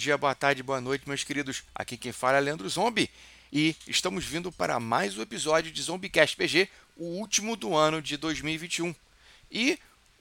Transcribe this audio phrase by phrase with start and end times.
[0.00, 1.62] dia, boa tarde, boa noite, meus queridos.
[1.74, 3.10] Aqui quem fala é Leandro Zombie
[3.52, 8.16] e estamos vindo para mais um episódio de Zombiecast PG, o último do ano de
[8.16, 8.94] 2021.
[9.52, 9.78] E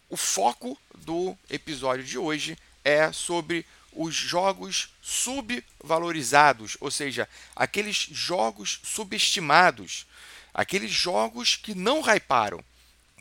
[0.10, 7.26] o foco do episódio de hoje é sobre os jogos subvalorizados, ou seja,
[7.56, 10.06] aqueles jogos subestimados,
[10.54, 12.62] aqueles jogos que não hyparam.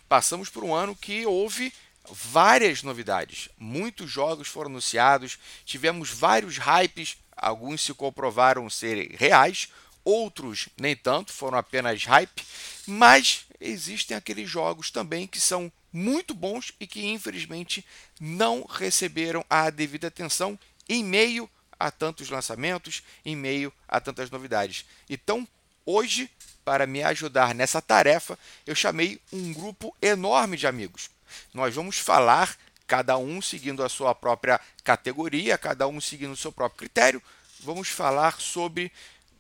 [0.08, 1.72] Passamos por um ano que houve
[2.10, 3.48] várias novidades.
[3.58, 9.68] Muitos jogos foram anunciados, tivemos vários hypes, alguns se comprovaram serem reais,
[10.04, 12.44] outros nem tanto, foram apenas hype,
[12.86, 17.84] mas existem aqueles jogos também que são muito bons e que infelizmente
[18.20, 24.84] não receberam a devida atenção em meio a tantos lançamentos, em meio a tantas novidades.
[25.08, 25.46] Então,
[25.86, 26.30] hoje,
[26.64, 31.10] para me ajudar nessa tarefa, eu chamei um grupo enorme de amigos.
[31.52, 36.52] Nós vamos falar, cada um seguindo a sua própria categoria, cada um seguindo o seu
[36.52, 37.22] próprio critério,
[37.60, 38.92] vamos falar sobre,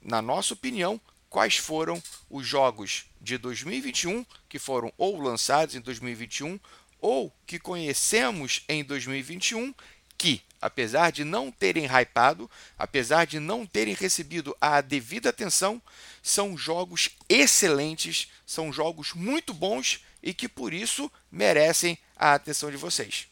[0.02, 1.00] na nossa opinião,
[1.30, 6.58] quais foram os jogos de 2021 que foram ou lançados em 2021
[7.00, 9.74] ou que conhecemos em 2021
[10.16, 15.80] que, apesar de não terem hypado, apesar de não terem recebido a devida atenção,
[16.20, 22.76] são jogos excelentes, são jogos muito bons e que por isso merecem a atenção de
[22.76, 23.28] vocês.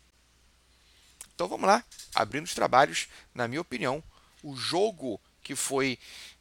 [1.35, 1.85] Então vamos lá,
[2.15, 4.03] abrindo os trabalhos, na minha opinião,
[4.43, 5.99] o jogo que foi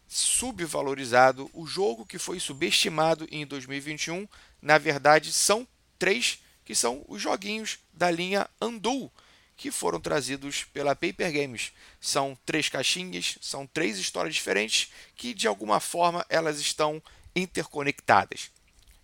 [0.08, 4.28] subvalorizado, o jogo que foi subestimado em 2021,
[4.62, 5.68] na verdade são
[6.00, 9.12] três que são os joguinhos da linha Andu,
[9.56, 11.72] que foram trazidos pela Paper Games.
[12.02, 17.02] São três caixinhas, são três histórias diferentes que de alguma forma elas estão
[17.36, 18.50] interconectadas.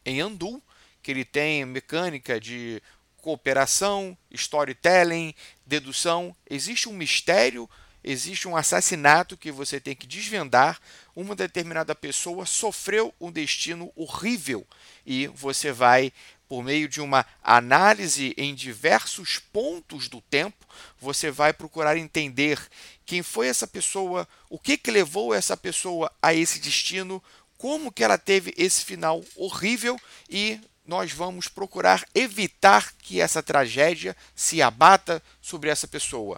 [0.04, 0.62] Em Andu,
[1.02, 2.82] que ele tem mecânica de
[3.18, 5.34] cooperação, storytelling,
[5.66, 6.36] dedução.
[6.50, 7.70] Existe um mistério,
[8.04, 10.80] existe um assassinato que você tem que desvendar.
[11.16, 14.66] Uma determinada pessoa sofreu um destino horrível
[15.06, 16.12] e você vai
[16.52, 20.68] por meio de uma análise em diversos pontos do tempo,
[21.00, 22.60] você vai procurar entender
[23.06, 27.24] quem foi essa pessoa, o que, que levou essa pessoa a esse destino,
[27.58, 29.98] como que ela teve esse final horrível
[30.30, 30.60] e
[30.92, 36.38] nós vamos procurar evitar que essa tragédia se abata sobre essa pessoa.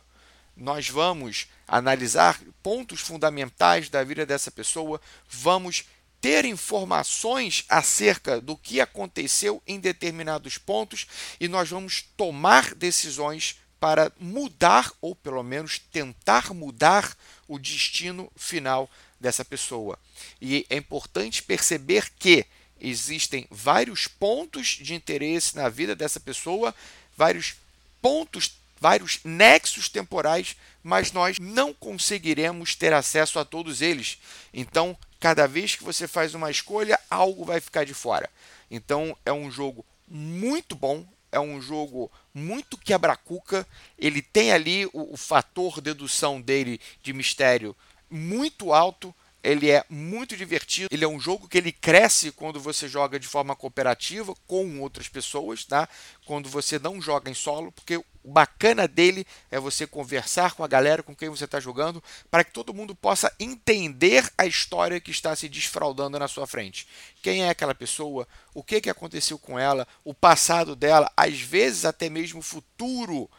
[0.56, 5.86] Nós vamos analisar pontos fundamentais da vida dessa pessoa, vamos
[6.22, 11.08] ter informações acerca do que aconteceu em determinados pontos
[11.40, 18.88] e nós vamos tomar decisões para mudar ou pelo menos tentar mudar o destino final
[19.20, 19.97] dessa pessoa.
[20.40, 22.46] E é importante perceber que
[22.83, 26.75] existem vários pontos de interesse na vida dessa pessoa,
[27.16, 27.55] vários
[28.01, 34.19] pontos, vários nexos temporais, mas nós não conseguiremos ter acesso a todos eles.
[34.53, 38.29] Então, cada vez que você faz uma escolha, algo vai ficar de fora.
[38.69, 43.66] Então, é um jogo muito bom, é um jogo muito quebra-cuca.
[43.97, 47.73] Ele tem ali o, o fator dedução dele de mistério
[48.09, 50.87] muito alto ele é muito divertido.
[50.89, 55.09] Ele é um jogo que ele cresce quando você joga de forma cooperativa com outras
[55.09, 55.87] pessoas, tá?
[56.25, 60.67] Quando você não joga em solo, porque o bacana dele é você conversar com a
[60.67, 65.11] galera com quem você está jogando, para que todo mundo possa entender a história que
[65.11, 66.87] está se desfraudando na sua frente.
[67.21, 68.25] Quem é aquela pessoa?
[68.53, 69.85] O que, que aconteceu com ela?
[70.05, 71.11] O passado dela?
[71.17, 73.29] Às vezes até mesmo o futuro.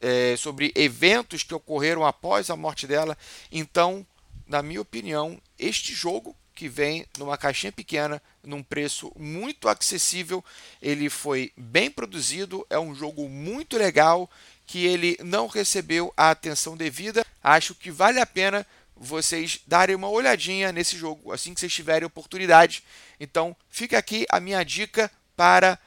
[0.00, 3.18] É, sobre eventos que ocorreram após a morte dela.
[3.50, 4.06] Então,
[4.48, 10.44] na minha opinião, este jogo que vem numa caixinha pequena, num preço muito acessível,
[10.82, 14.28] ele foi bem produzido, é um jogo muito legal
[14.66, 17.24] que ele não recebeu a atenção devida.
[17.42, 22.06] Acho que vale a pena vocês darem uma olhadinha nesse jogo assim que vocês tiverem
[22.06, 22.82] oportunidade.
[23.20, 25.78] Então, fica aqui a minha dica para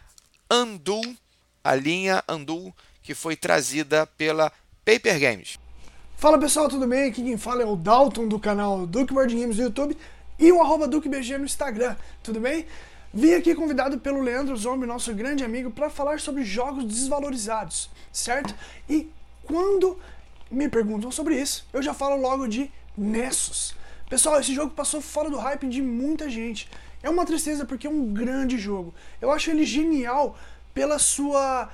[0.49, 1.01] Andu,
[1.61, 4.51] a linha Andu que foi trazida pela
[4.85, 5.60] Paper Games.
[6.21, 7.09] Fala pessoal, tudo bem?
[7.09, 9.97] Aqui quem fala é o Dalton do canal Duke Board Games no YouTube
[10.37, 12.67] e o arroba DukeBG no Instagram, tudo bem?
[13.11, 18.53] Vim aqui convidado pelo Leandro Zombie, nosso grande amigo, para falar sobre jogos desvalorizados, certo?
[18.87, 19.09] E
[19.45, 19.97] quando
[20.51, 23.73] me perguntam sobre isso, eu já falo logo de Nessus.
[24.07, 26.69] Pessoal, esse jogo passou fora do hype de muita gente.
[27.01, 28.93] É uma tristeza porque é um grande jogo.
[29.19, 30.37] Eu acho ele genial
[30.71, 31.67] pela sua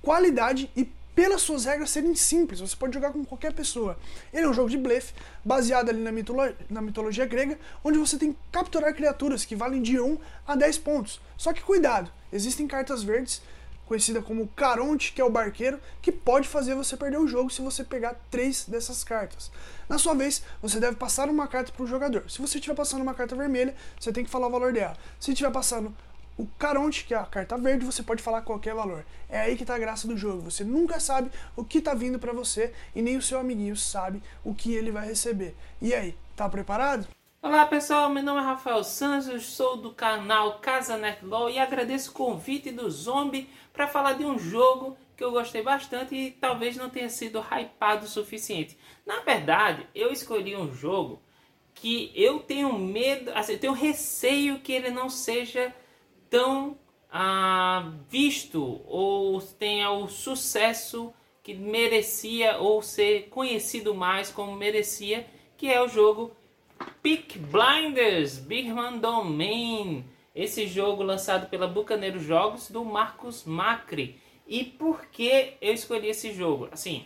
[0.00, 3.98] qualidade e pelas suas regras serem simples, você pode jogar com qualquer pessoa.
[4.32, 5.12] Ele é um jogo de blefe,
[5.44, 9.82] baseado ali na, mitolo na mitologia grega, onde você tem que capturar criaturas que valem
[9.82, 10.16] de 1
[10.46, 11.20] a 10 pontos.
[11.36, 13.42] Só que cuidado, existem cartas verdes
[13.84, 17.62] conhecida como Caronte, que é o barqueiro, que pode fazer você perder o jogo se
[17.62, 19.50] você pegar três dessas cartas.
[19.88, 22.30] Na sua vez, você deve passar uma carta para o jogador.
[22.30, 24.96] Se você estiver passando uma carta vermelha, você tem que falar o valor dela.
[25.18, 25.92] Se estiver passando
[26.38, 29.04] o Caronte, que é a carta verde, você pode falar qualquer valor.
[29.28, 30.42] É aí que está a graça do jogo.
[30.42, 34.22] Você nunca sabe o que está vindo para você e nem o seu amiguinho sabe
[34.44, 35.56] o que ele vai receber.
[35.82, 37.08] E aí, tá preparado?
[37.42, 42.14] Olá pessoal, meu nome é Rafael Santos, sou do canal Casa Netlaw e agradeço o
[42.14, 46.88] convite do Zombie para falar de um jogo que eu gostei bastante e talvez não
[46.88, 48.78] tenha sido hypado o suficiente.
[49.04, 51.20] Na verdade, eu escolhi um jogo
[51.74, 55.74] que eu tenho medo, assim, eu tenho receio que ele não seja
[56.30, 56.76] tão
[57.10, 65.26] ah, visto ou tenha o sucesso que merecia ou ser conhecido mais como merecia,
[65.56, 66.36] que é o jogo
[67.02, 70.04] Peak Blinders Birman Domain.
[70.34, 74.20] Esse jogo lançado pela Bucaneiro Jogos do Marcos Macri.
[74.46, 76.68] E por que eu escolhi esse jogo?
[76.70, 77.04] Assim,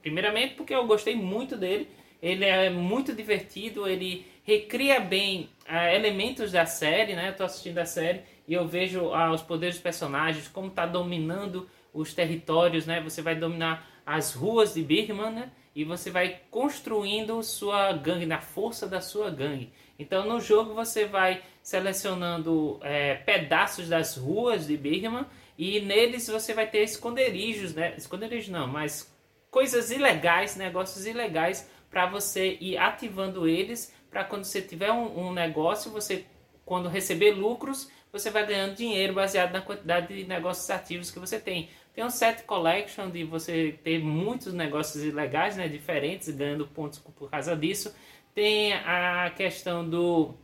[0.00, 1.88] primeiramente porque eu gostei muito dele.
[2.22, 7.30] Ele é muito divertido, ele recria bem uh, elementos da série, né?
[7.30, 10.86] Eu tô assistindo a série e eu vejo uh, os poderes dos personagens, como tá
[10.86, 13.00] dominando os territórios, né?
[13.02, 15.52] Você vai dominar as ruas de Birman, né?
[15.74, 19.72] e você vai construindo sua gangue, na força da sua gangue.
[19.98, 26.52] Então no jogo você vai selecionando é, pedaços das ruas de Birman e neles você
[26.52, 27.94] vai ter esconderijos, né?
[27.96, 29.14] Esconderijos não, mas
[29.50, 35.32] coisas ilegais, negócios ilegais para você ir ativando eles para quando você tiver um, um
[35.32, 36.26] negócio, você
[36.64, 41.40] quando receber lucros, você vai ganhando dinheiro baseado na quantidade de negócios ativos que você
[41.40, 41.70] tem.
[41.94, 47.30] Tem um set collection de você ter muitos negócios ilegais, né, diferentes, ganhando pontos por
[47.30, 47.94] causa disso.
[48.34, 50.34] Tem a questão do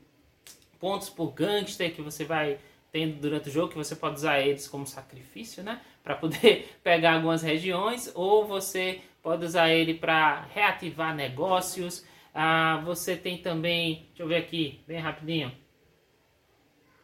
[0.80, 2.58] pontos por gangster que você vai
[2.90, 7.14] tendo durante o jogo, que você pode usar eles como sacrifício, né, para poder pegar
[7.14, 12.06] algumas regiões, ou você pode usar ele para reativar negócios.
[12.34, 15.52] Ah, você tem também, deixa eu ver aqui, bem rapidinho,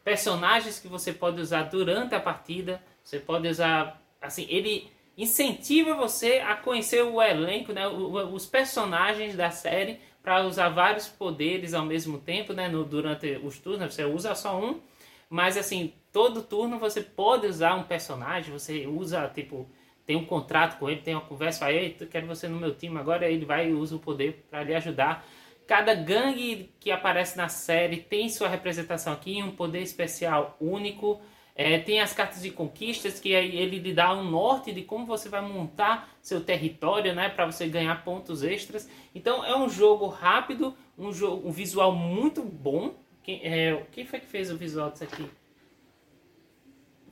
[0.05, 2.81] personagens que você pode usar durante a partida.
[3.03, 9.51] Você pode usar assim, ele incentiva você a conhecer o elenco, né, os personagens da
[9.51, 14.35] série para usar vários poderes ao mesmo tempo, né, no, durante os turnos, você usa
[14.35, 14.81] só um,
[15.29, 19.69] mas assim, todo turno você pode usar um personagem, você usa, tipo,
[20.07, 23.29] tem um contrato com ele, tem uma conversa, ei, quero você no meu time, agora
[23.29, 25.27] ele vai e usa o poder para lhe ajudar.
[25.67, 31.21] Cada gangue que aparece na série tem sua representação aqui, um poder especial único,
[31.57, 35.07] é, tem as cartas de conquistas, que aí ele lhe dá um norte de como
[35.07, 38.91] você vai montar seu território, né, para você ganhar pontos extras.
[39.15, 42.95] Então é um jogo rápido, um jogo, um visual muito bom.
[43.23, 45.31] Quem, é, quem foi que fez o visual disso aqui?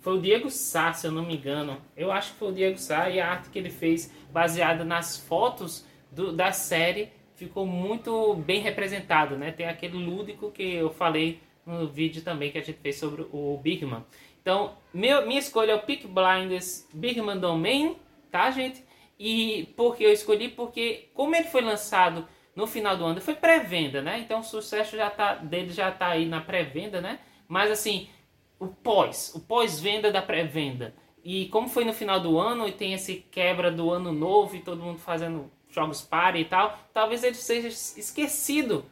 [0.01, 1.81] Foi o Diego Sá, se eu não me engano.
[1.97, 5.17] Eu acho que foi o Diego Sá e a arte que ele fez baseada nas
[5.17, 7.11] fotos do, da série
[7.45, 9.51] ficou muito bem representado, né?
[9.51, 13.59] Tem aquele lúdico que eu falei no vídeo também que a gente fez sobre o
[13.63, 14.05] Bigman.
[14.41, 17.97] Então, meu, minha escolha é o Peak Blinders Bigman Domain,
[18.31, 18.85] tá, gente?
[19.19, 20.49] E por que eu escolhi?
[20.49, 24.19] Porque, como ele foi lançado no final do ano, foi pré-venda, né?
[24.19, 27.21] Então, o sucesso já tá, dele já tá aí na pré-venda, né?
[27.47, 28.09] Mas, assim,
[28.59, 30.95] o pós, o pós-venda da pré-venda.
[31.25, 34.61] E como foi no final do ano e tem esse quebra do ano novo e
[34.61, 38.85] todo mundo fazendo jogos party e tal, talvez ele seja esquecido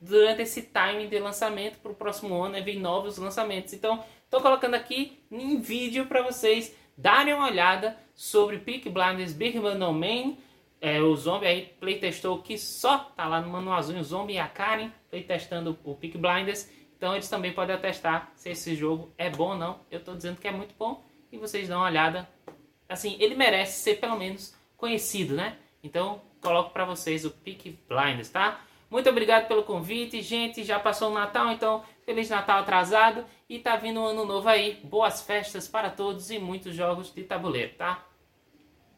[0.00, 2.60] durante esse timing de lançamento para o próximo ano, né?
[2.60, 3.72] Vem novos lançamentos.
[3.72, 9.58] Então, Estou colocando aqui em vídeo para vocês darem uma olhada sobre Peak Blinders Big
[9.58, 10.36] Man No Man.
[10.82, 14.46] É, o Zombie aí playtestou que só tá lá no manualzinho o Zombie e a
[14.46, 16.70] Karen playtestando o Peak Blinders.
[16.94, 19.80] Então eles também podem atestar se esse jogo é bom ou não.
[19.90, 21.02] Eu estou dizendo que é muito bom
[21.32, 22.28] e vocês dão uma olhada.
[22.86, 25.56] Assim, ele merece ser pelo menos conhecido, né?
[25.82, 28.60] Então coloco para vocês o Peak Blinders, tá?
[28.90, 30.64] Muito obrigado pelo convite, gente.
[30.64, 34.80] Já passou o Natal, então Feliz Natal atrasado e tá vindo um ano novo aí.
[34.82, 38.06] Boas festas para todos e muitos jogos de tabuleiro, tá?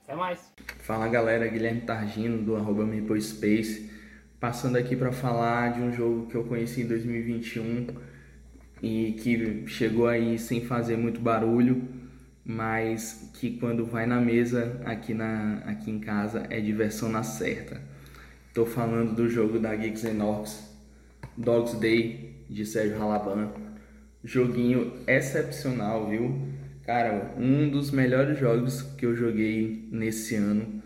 [0.04, 0.52] Até mais.
[0.78, 2.84] Fala galera, Guilherme Targino do arroba
[3.20, 3.90] Space,
[4.38, 7.88] passando aqui para falar de um jogo que eu conheci em 2021
[8.82, 11.88] e que chegou aí sem fazer muito barulho,
[12.44, 17.80] mas que quando vai na mesa aqui, na, aqui em casa é diversão na certa.
[18.48, 20.70] Estou falando do jogo da Geeks Orcs,
[21.36, 23.50] Dogs Day de Sérgio Ralaban.
[24.24, 26.48] Joguinho excepcional, viu?
[26.84, 30.82] Cara, um dos melhores jogos que eu joguei nesse ano.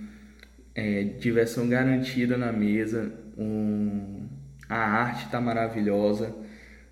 [0.75, 3.13] É, diversão garantida na mesa.
[3.39, 4.29] Um,
[4.69, 6.35] a arte tá maravilhosa.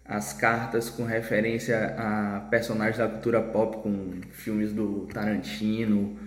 [0.05, 6.19] As cartas com referência a personagens da cultura pop, com filmes do Tarantino,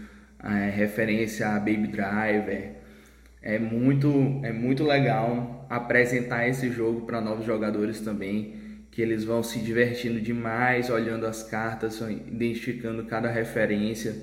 [0.43, 2.71] é, referência a Baby Driver.
[3.41, 8.55] É muito, é muito legal apresentar esse jogo para novos jogadores também,
[8.91, 14.15] que eles vão se divertindo demais olhando as cartas, identificando cada referência.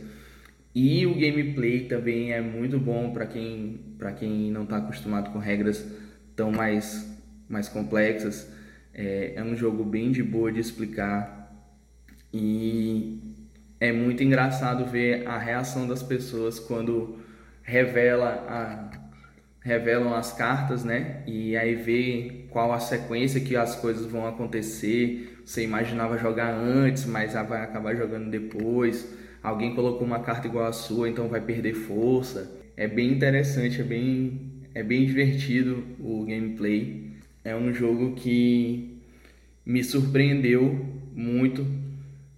[0.75, 3.81] E o gameplay também é muito bom para quem,
[4.19, 5.87] quem não está acostumado com regras
[6.35, 7.07] tão mais,
[7.49, 8.51] mais complexas.
[8.95, 11.43] É, é um jogo bem de boa de explicar
[12.33, 13.21] e
[13.81, 17.19] é muito engraçado ver a reação das pessoas quando
[17.63, 18.91] revela a,
[19.61, 21.23] revelam as cartas, né?
[21.27, 25.39] E aí vê qual a sequência que as coisas vão acontecer.
[25.45, 29.13] Você imaginava jogar antes, mas vai acabar jogando depois.
[29.43, 32.51] Alguém colocou uma carta igual a sua, então vai perder força.
[32.77, 37.12] É bem interessante, é bem, é bem divertido o gameplay.
[37.45, 39.03] É um jogo que
[39.67, 41.67] me surpreendeu muito.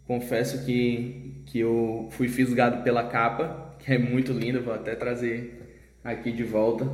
[0.06, 5.60] Confesso que, que eu fui fisgado pela capa, que é muito linda, vou até trazer
[6.02, 6.88] aqui de volta.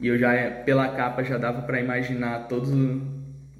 [0.00, 0.32] E eu já,
[0.64, 2.70] pela capa, já dava para imaginar todo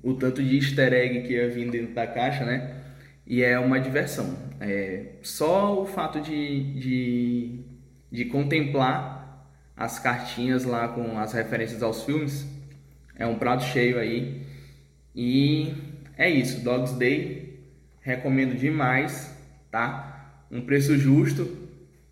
[0.02, 2.82] o, o tanto de easter egg que ia vir dentro da caixa, né?
[3.26, 4.36] E é uma diversão.
[4.60, 7.60] É, só o fato de, de,
[8.10, 12.55] de contemplar as cartinhas lá com as referências aos filmes
[13.18, 14.42] é um prato cheio aí.
[15.14, 15.72] E
[16.16, 17.60] é isso, Dogs Day,
[18.00, 19.34] recomendo demais,
[19.70, 20.44] tá?
[20.50, 21.48] Um preço justo,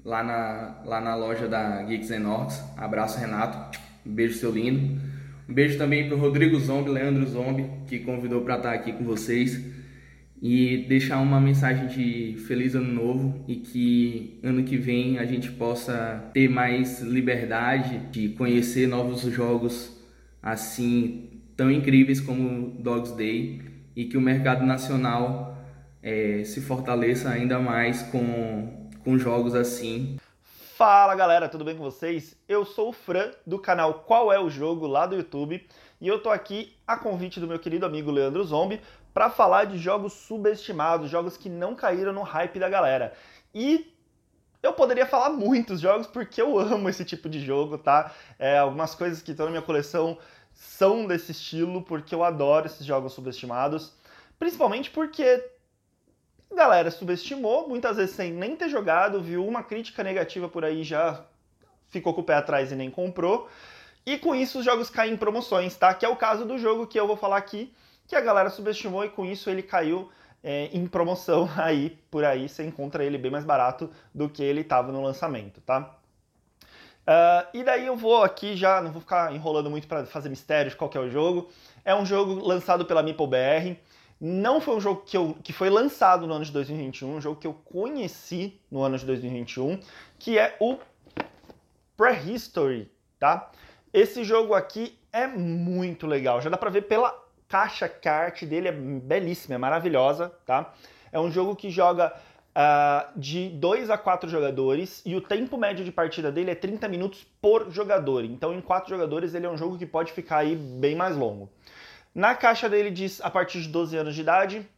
[0.04, 2.62] lá na, lá na loja da Geeks and Orcs.
[2.76, 3.78] Abraço, Renato.
[4.04, 5.00] Um beijo, seu lindo.
[5.48, 9.04] Um beijo também para o Rodrigo Zombi, Leandro Zombi, que convidou para estar aqui com
[9.04, 9.60] vocês.
[10.42, 15.50] E deixar uma mensagem de feliz ano novo e que ano que vem a gente
[15.52, 19.93] possa ter mais liberdade de conhecer novos jogos
[20.44, 23.62] assim tão incríveis como Dogs Day
[23.96, 25.56] e que o mercado nacional
[26.02, 30.16] é, se fortaleça ainda mais com com jogos assim.
[30.76, 32.36] Fala galera, tudo bem com vocês?
[32.48, 35.64] Eu sou o Fran do canal Qual é o Jogo lá do YouTube
[36.00, 38.80] e eu tô aqui a convite do meu querido amigo Leandro Zombi
[39.12, 43.12] para falar de jogos subestimados, jogos que não caíram no hype da galera.
[43.54, 43.94] E
[44.64, 48.12] eu poderia falar muitos jogos porque eu amo esse tipo de jogo, tá?
[48.38, 50.18] É, algumas coisas que estão na minha coleção
[50.54, 53.92] são desse estilo porque eu adoro esses jogos subestimados,
[54.38, 55.50] principalmente porque
[56.50, 60.84] a galera subestimou, muitas vezes sem nem ter jogado, viu uma crítica negativa por aí,
[60.84, 61.24] já
[61.88, 63.48] ficou com o pé atrás e nem comprou.
[64.06, 65.92] E com isso os jogos caem em promoções, tá?
[65.94, 67.74] Que é o caso do jogo que eu vou falar aqui,
[68.06, 70.10] que a galera subestimou e com isso ele caiu
[70.42, 74.60] é, em promoção aí, por aí você encontra ele bem mais barato do que ele
[74.60, 75.98] estava no lançamento, tá?
[77.04, 80.70] Uh, e daí eu vou aqui já, não vou ficar enrolando muito para fazer mistério
[80.70, 81.50] de qual é o jogo.
[81.84, 83.78] É um jogo lançado pela MeepleBR.
[84.20, 87.38] Não foi um jogo que, eu, que foi lançado no ano de 2021, um jogo
[87.38, 89.78] que eu conheci no ano de 2021,
[90.18, 90.78] que é o
[91.96, 93.50] Prehistory, tá?
[93.92, 97.14] Esse jogo aqui é muito legal, já dá pra ver pela
[97.48, 100.72] caixa kart dele, é belíssima, é maravilhosa, tá?
[101.12, 102.12] É um jogo que joga
[102.54, 106.88] uh, de 2 a 4 jogadores e o tempo médio de partida dele é 30
[106.88, 108.24] minutos por jogador.
[108.24, 111.50] Então, em 4 jogadores, ele é um jogo que pode ficar aí bem mais longo.
[112.14, 114.68] Na caixa dele diz a partir de 12 anos de idade.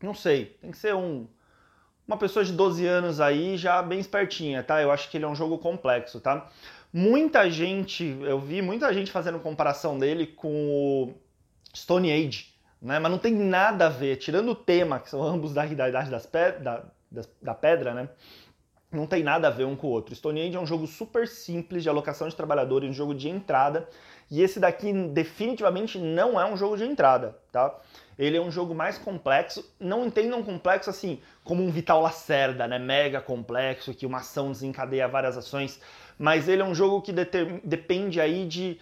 [0.00, 1.26] Não sei, tem que ser um
[2.06, 4.80] uma pessoa de 12 anos aí já bem espertinha, tá?
[4.80, 6.48] Eu acho que ele é um jogo complexo, tá?
[6.90, 11.14] Muita gente, eu vi muita gente fazendo comparação dele com o
[11.76, 12.98] Stone Age, né?
[12.98, 16.24] Mas não tem nada a ver, tirando o tema, que são ambos da idade das
[16.24, 16.52] pe
[17.10, 18.08] da, da pedra, né?
[18.90, 20.14] Não tem nada a ver um com o outro.
[20.14, 23.86] Stone Age é um jogo super simples de alocação de trabalhadores, um jogo de entrada
[24.30, 27.74] e esse daqui definitivamente não é um jogo de entrada, tá?
[28.18, 29.64] Ele é um jogo mais complexo.
[29.80, 32.78] Não entendam complexo assim como um Vital Lacerda, né?
[32.78, 35.80] Mega complexo, que uma ação desencadeia várias ações.
[36.18, 38.78] Mas ele é um jogo que depende aí de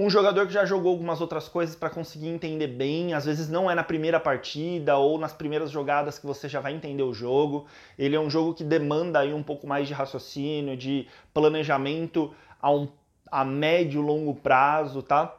[0.00, 3.68] um jogador que já jogou algumas outras coisas para conseguir entender bem, às vezes não
[3.68, 7.66] é na primeira partida ou nas primeiras jogadas que você já vai entender o jogo.
[7.98, 12.70] Ele é um jogo que demanda aí um pouco mais de raciocínio, de planejamento a
[12.70, 12.88] um
[13.30, 15.36] a médio longo prazo, tá?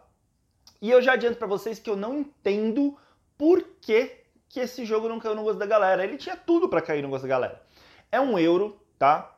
[0.82, 2.98] E eu já adianto para vocês que eu não entendo
[3.38, 4.12] por que,
[4.50, 6.04] que esse jogo não caiu no gosto da galera.
[6.04, 7.62] Ele tinha tudo para cair no gosto da galera.
[8.12, 9.36] É um euro, tá?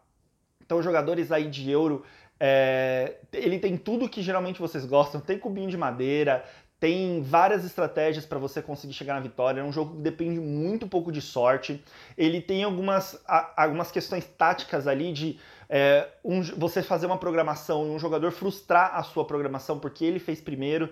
[0.72, 2.04] Então, jogadores aí de euro,
[2.44, 3.18] é...
[3.32, 5.22] ele tem tudo que geralmente vocês gostam.
[5.22, 6.44] Tem cubinho de madeira,
[6.80, 9.62] tem várias estratégias para você conseguir chegar na vitória.
[9.62, 11.84] É um jogo que depende muito pouco de sorte.
[12.18, 13.22] Ele tem algumas,
[13.56, 18.96] algumas questões táticas ali de é, um, você fazer uma programação e um jogador frustrar
[18.96, 20.90] a sua programação porque ele fez primeiro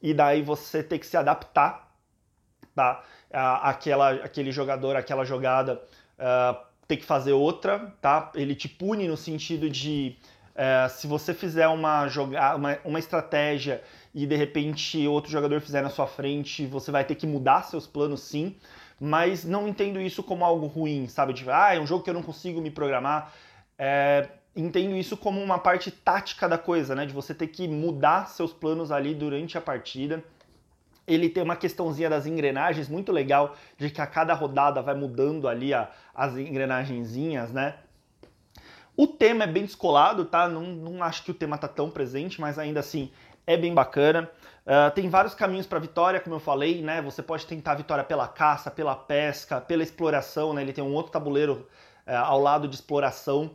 [0.00, 1.92] e daí você ter que se adaptar
[2.74, 3.02] tá?
[3.30, 5.82] Aquela, aquele jogador, aquela jogada
[6.18, 8.30] uh, tem que fazer outra, tá?
[8.34, 10.16] Ele te pune no sentido de
[10.54, 13.82] uh, se você fizer uma, joga uma, uma estratégia
[14.14, 17.86] e de repente outro jogador fizer na sua frente, você vai ter que mudar seus
[17.86, 18.56] planos sim,
[19.00, 21.32] mas não entendo isso como algo ruim, sabe?
[21.32, 23.32] De, ah, é um jogo que eu não consigo me programar.
[23.78, 27.06] É, entendo isso como uma parte tática da coisa, né?
[27.06, 30.22] De você ter que mudar seus planos ali durante a partida.
[31.04, 35.48] Ele tem uma questãozinha das engrenagens muito legal, de que a cada rodada vai mudando
[35.48, 37.74] ali a, as engrenagenzinhas, né?
[38.96, 40.48] O tema é bem descolado, tá?
[40.48, 43.10] Não, não acho que o tema tá tão presente, mas ainda assim
[43.46, 44.30] é bem bacana.
[44.64, 47.02] Uh, tem vários caminhos para vitória, como eu falei, né?
[47.02, 50.62] Você pode tentar a vitória pela caça, pela pesca, pela exploração, né?
[50.62, 51.66] Ele tem um outro tabuleiro
[52.06, 53.50] uh, ao lado de exploração.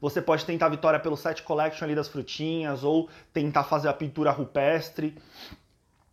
[0.00, 3.92] Você pode tentar a vitória pelo set collection ali das frutinhas ou tentar fazer a
[3.92, 5.18] pintura rupestre.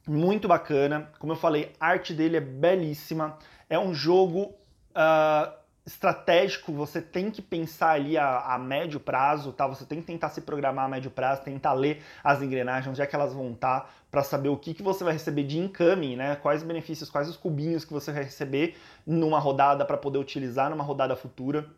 [0.08, 1.12] Muito bacana.
[1.20, 3.38] Como eu falei, a arte dele é belíssima.
[3.70, 4.56] É um jogo
[4.96, 9.68] uh, estratégico, você tem que pensar ali a, a, médio prazo, tá?
[9.68, 13.06] Você tem que tentar se programar a médio prazo, tentar ler as engrenagens, onde é
[13.06, 16.16] que elas vão estar, tá, para saber o que, que você vai receber de incoming,
[16.16, 16.36] né?
[16.38, 18.76] Quais benefícios, quais os cubinhos que você vai receber
[19.06, 21.70] numa rodada para poder utilizar numa rodada futura.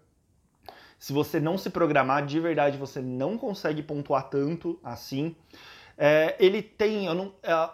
[0.98, 5.36] Se você não se programar, de verdade, você não consegue pontuar tanto assim.
[5.98, 7.70] É, ele tem, eu não, é,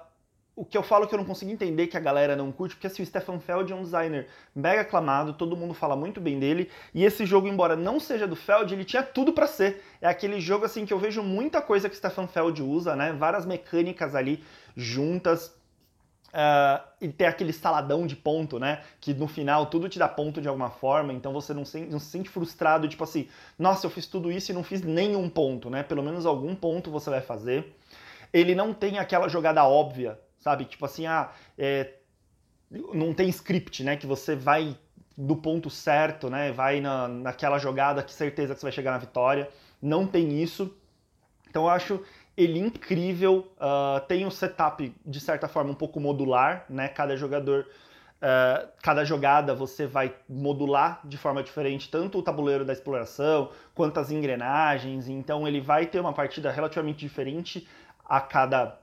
[0.56, 2.86] o que eu falo que eu não consigo entender que a galera não curte, porque
[2.86, 6.70] assim, o Stefan Feld é um designer mega aclamado, todo mundo fala muito bem dele,
[6.94, 9.84] e esse jogo, embora não seja do Feld, ele tinha tudo para ser.
[10.00, 13.14] É aquele jogo assim que eu vejo muita coisa que o Stefan Feld usa, né?
[13.14, 14.44] Várias mecânicas ali
[14.76, 15.56] juntas.
[16.34, 18.82] Uh, e ter aquele saladão de ponto, né?
[19.00, 22.00] Que no final tudo te dá ponto de alguma forma, então você não se, não
[22.00, 25.70] se sente frustrado, tipo assim, nossa, eu fiz tudo isso e não fiz nenhum ponto,
[25.70, 25.84] né?
[25.84, 27.76] Pelo menos algum ponto você vai fazer.
[28.32, 30.66] Ele não tem aquela jogada óbvia sabe?
[30.66, 31.94] Tipo assim, ah, é,
[32.94, 33.96] não tem script, né?
[33.96, 34.78] Que você vai
[35.18, 36.52] do ponto certo, né?
[36.52, 39.50] Vai na, naquela jogada que certeza que você vai chegar na vitória.
[39.82, 40.76] Não tem isso.
[41.50, 42.04] Então eu acho
[42.36, 43.52] ele incrível.
[43.58, 46.88] Uh, tem um setup, de certa forma, um pouco modular, né?
[46.88, 47.68] Cada jogador,
[48.18, 54.00] uh, cada jogada você vai modular de forma diferente, tanto o tabuleiro da exploração quanto
[54.00, 55.08] as engrenagens.
[55.08, 57.68] Então ele vai ter uma partida relativamente diferente
[58.04, 58.80] a cada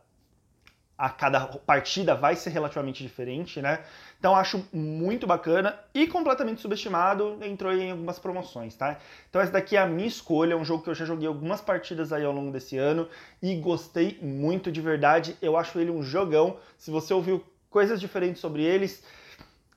[1.00, 3.80] a cada partida vai ser relativamente diferente, né?
[4.18, 8.98] Então acho muito bacana e completamente subestimado, entrou em algumas promoções, tá?
[9.30, 11.62] Então essa daqui é a minha escolha, é um jogo que eu já joguei algumas
[11.62, 13.08] partidas aí ao longo desse ano
[13.40, 15.34] e gostei muito de verdade.
[15.40, 16.58] Eu acho ele um jogão.
[16.76, 19.02] Se você ouviu coisas diferentes sobre eles,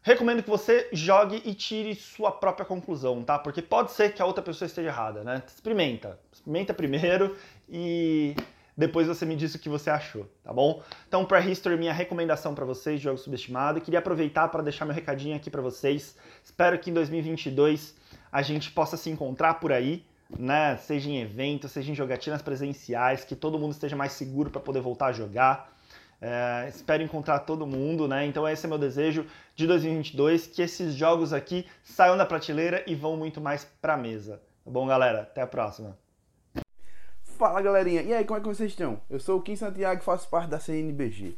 [0.02, 3.40] recomendo que você jogue e tire sua própria conclusão, tá?
[3.40, 5.42] Porque pode ser que a outra pessoa esteja errada, né?
[5.48, 6.20] Experimenta.
[6.34, 7.38] Experimenta primeiro
[7.70, 8.36] e
[8.76, 10.82] depois você me diz o que você achou, tá bom?
[11.08, 13.80] Então, Prehistory, minha recomendação para vocês, jogo subestimado.
[13.80, 16.16] Queria aproveitar para deixar meu recadinho aqui para vocês.
[16.44, 17.96] Espero que em 2022
[18.32, 20.04] a gente possa se encontrar por aí,
[20.38, 20.76] né?
[20.78, 24.82] Seja em eventos, seja em jogatinas presenciais, que todo mundo esteja mais seguro para poder
[24.82, 25.72] voltar a jogar.
[26.20, 28.26] É, espero encontrar todo mundo, né?
[28.26, 32.96] Então esse é meu desejo de 2022, que esses jogos aqui saiam da prateleira e
[32.96, 34.42] vão muito mais para mesa.
[34.64, 35.24] Tá bom, galera?
[35.24, 36.03] Até a próxima.
[37.38, 39.02] Fala galerinha, e aí como é que vocês estão?
[39.10, 41.36] Eu sou o Kim Santiago e faço parte da CNBG.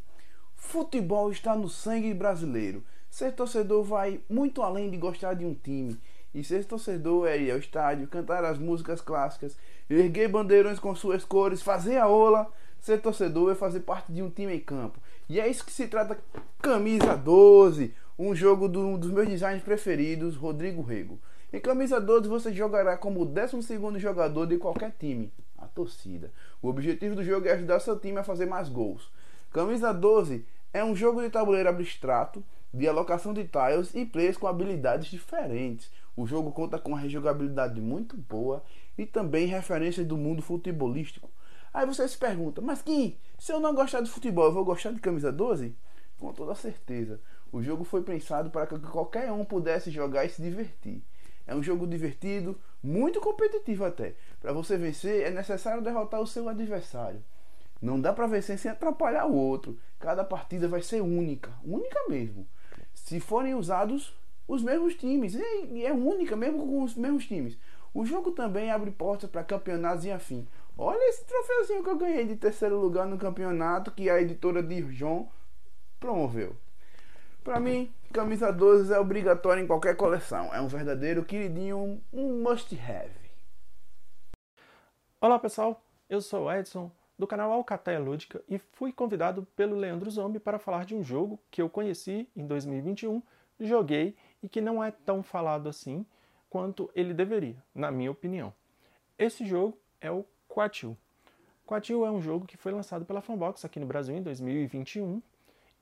[0.53, 2.83] Futebol está no sangue brasileiro.
[3.09, 5.97] Ser torcedor vai muito além de gostar de um time.
[6.33, 9.57] E ser torcedor é ir ao estádio, cantar as músicas clássicas,
[9.89, 12.51] erguer bandeirões com suas cores, fazer a ola.
[12.81, 14.99] Ser torcedor é fazer parte de um time em campo.
[15.29, 16.19] E é isso que se trata
[16.61, 21.17] Camisa 12, um jogo do, dos meus designs preferidos, Rodrigo Rego.
[21.53, 25.31] Em Camisa 12 você jogará como o 12 jogador de qualquer time
[25.75, 26.31] torcida.
[26.61, 29.11] O objetivo do jogo é ajudar seu time a fazer mais gols.
[29.51, 34.47] Camisa 12 é um jogo de tabuleiro abstrato, de alocação de tiles e players com
[34.47, 35.91] habilidades diferentes.
[36.15, 38.63] O jogo conta com uma rejogabilidade muito boa
[38.97, 41.29] e também referências do mundo futebolístico.
[41.73, 44.91] Aí você se pergunta, mas Kim, se eu não gostar de futebol, eu vou gostar
[44.91, 45.75] de camisa 12?
[46.17, 47.19] Com toda certeza.
[47.51, 51.03] O jogo foi pensado para que qualquer um pudesse jogar e se divertir.
[51.47, 54.15] É um jogo divertido, muito competitivo até.
[54.41, 57.23] Para você vencer é necessário derrotar o seu adversário.
[57.81, 59.77] Não dá para vencer sem atrapalhar o outro.
[59.99, 62.47] Cada partida vai ser única, única mesmo.
[62.93, 64.15] Se forem usados
[64.47, 67.57] os mesmos times, e é única mesmo com os mesmos times.
[67.93, 70.47] O jogo também abre portas para campeonatos e afim.
[70.77, 74.81] Olha esse troféuzinho que eu ganhei de terceiro lugar no campeonato que a editora de
[74.93, 75.29] João
[75.99, 76.55] promoveu.
[77.43, 80.53] Para mim, camisa 12 é obrigatória em qualquer coleção.
[80.53, 83.11] É um verdadeiro queridinho, um must have.
[85.19, 90.09] Olá pessoal, eu sou o Edson do canal Alcateia Lúdica e fui convidado pelo Leandro
[90.09, 93.21] Zombie para falar de um jogo que eu conheci em 2021,
[93.59, 96.05] joguei e que não é tão falado assim
[96.49, 98.53] quanto ele deveria, na minha opinião.
[99.19, 100.95] Esse jogo é o Quatil.
[101.67, 105.21] Quatil é um jogo que foi lançado pela Fanbox aqui no Brasil em 2021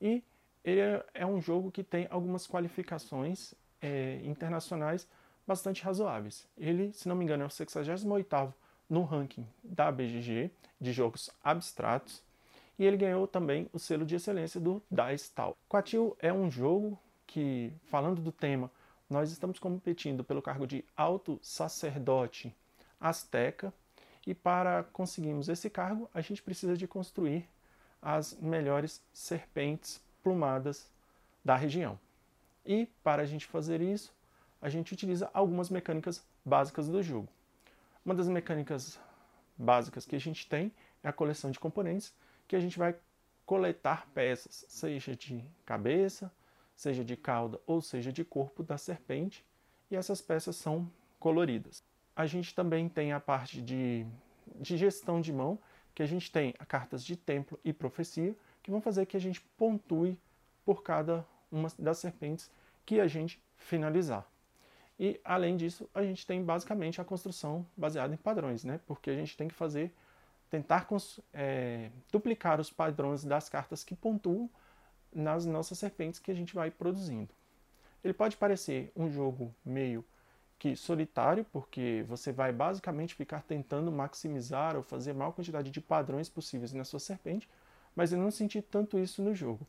[0.00, 0.24] e
[0.64, 5.06] ele é, é um jogo que tem algumas qualificações é, internacionais
[5.46, 6.46] bastante razoáveis.
[6.56, 8.52] Ele, se não me engano, é o 68º
[8.88, 10.50] no ranking da BGG
[10.80, 12.22] de jogos abstratos
[12.78, 15.56] e ele ganhou também o selo de excelência do Dice Tal.
[15.68, 18.70] Quatil é um jogo que, falando do tema,
[19.08, 22.54] nós estamos competindo pelo cargo de alto sacerdote
[23.00, 23.72] asteca
[24.26, 27.48] e para conseguirmos esse cargo, a gente precisa de construir
[28.00, 30.90] as melhores serpentes plumadas
[31.44, 32.00] da região.
[32.64, 34.12] E para a gente fazer isso,
[34.60, 37.28] a gente utiliza algumas mecânicas básicas do jogo.
[38.04, 38.98] Uma das mecânicas
[39.56, 42.14] básicas que a gente tem é a coleção de componentes,
[42.48, 42.96] que a gente vai
[43.44, 46.32] coletar peças, seja de cabeça,
[46.74, 49.44] seja de cauda ou seja de corpo da serpente,
[49.90, 51.84] e essas peças são coloridas.
[52.16, 54.06] A gente também tem a parte de,
[54.56, 55.58] de gestão de mão,
[55.94, 58.34] que a gente tem cartas de templo e profecia,
[58.64, 60.18] que vão fazer que a gente pontue
[60.64, 62.50] por cada uma das serpentes
[62.84, 64.26] que a gente finalizar.
[64.98, 68.80] E além disso, a gente tem basicamente a construção baseada em padrões, né?
[68.86, 69.92] Porque a gente tem que fazer,
[70.48, 70.88] tentar
[71.32, 74.48] é, duplicar os padrões das cartas que pontuam
[75.12, 77.34] nas nossas serpentes que a gente vai produzindo.
[78.02, 80.04] Ele pode parecer um jogo meio
[80.58, 85.80] que solitário, porque você vai basicamente ficar tentando maximizar ou fazer a maior quantidade de
[85.80, 87.48] padrões possíveis na sua serpente,
[87.94, 89.66] mas eu não senti tanto isso no jogo.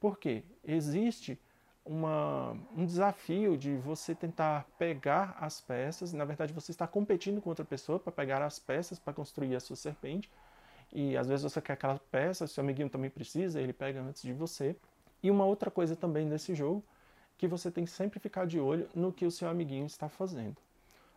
[0.00, 0.44] Por quê?
[0.64, 1.38] Existe
[1.84, 6.12] uma, um desafio de você tentar pegar as peças.
[6.12, 9.60] Na verdade, você está competindo com outra pessoa para pegar as peças para construir a
[9.60, 10.30] sua serpente.
[10.92, 14.32] E às vezes você quer aquela peça, seu amiguinho também precisa, ele pega antes de
[14.32, 14.76] você.
[15.22, 16.84] E uma outra coisa também nesse jogo,
[17.36, 20.56] que você tem que sempre ficar de olho no que o seu amiguinho está fazendo.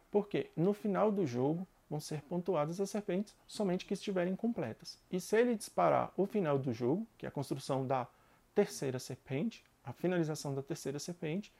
[0.09, 4.97] Porque no final do jogo vão ser pontuadas as serpentes somente que estiverem completas.
[5.11, 8.07] E se ele disparar o final do jogo, que é a construção da
[8.55, 11.53] terceira serpente, a finalização da terceira serpente.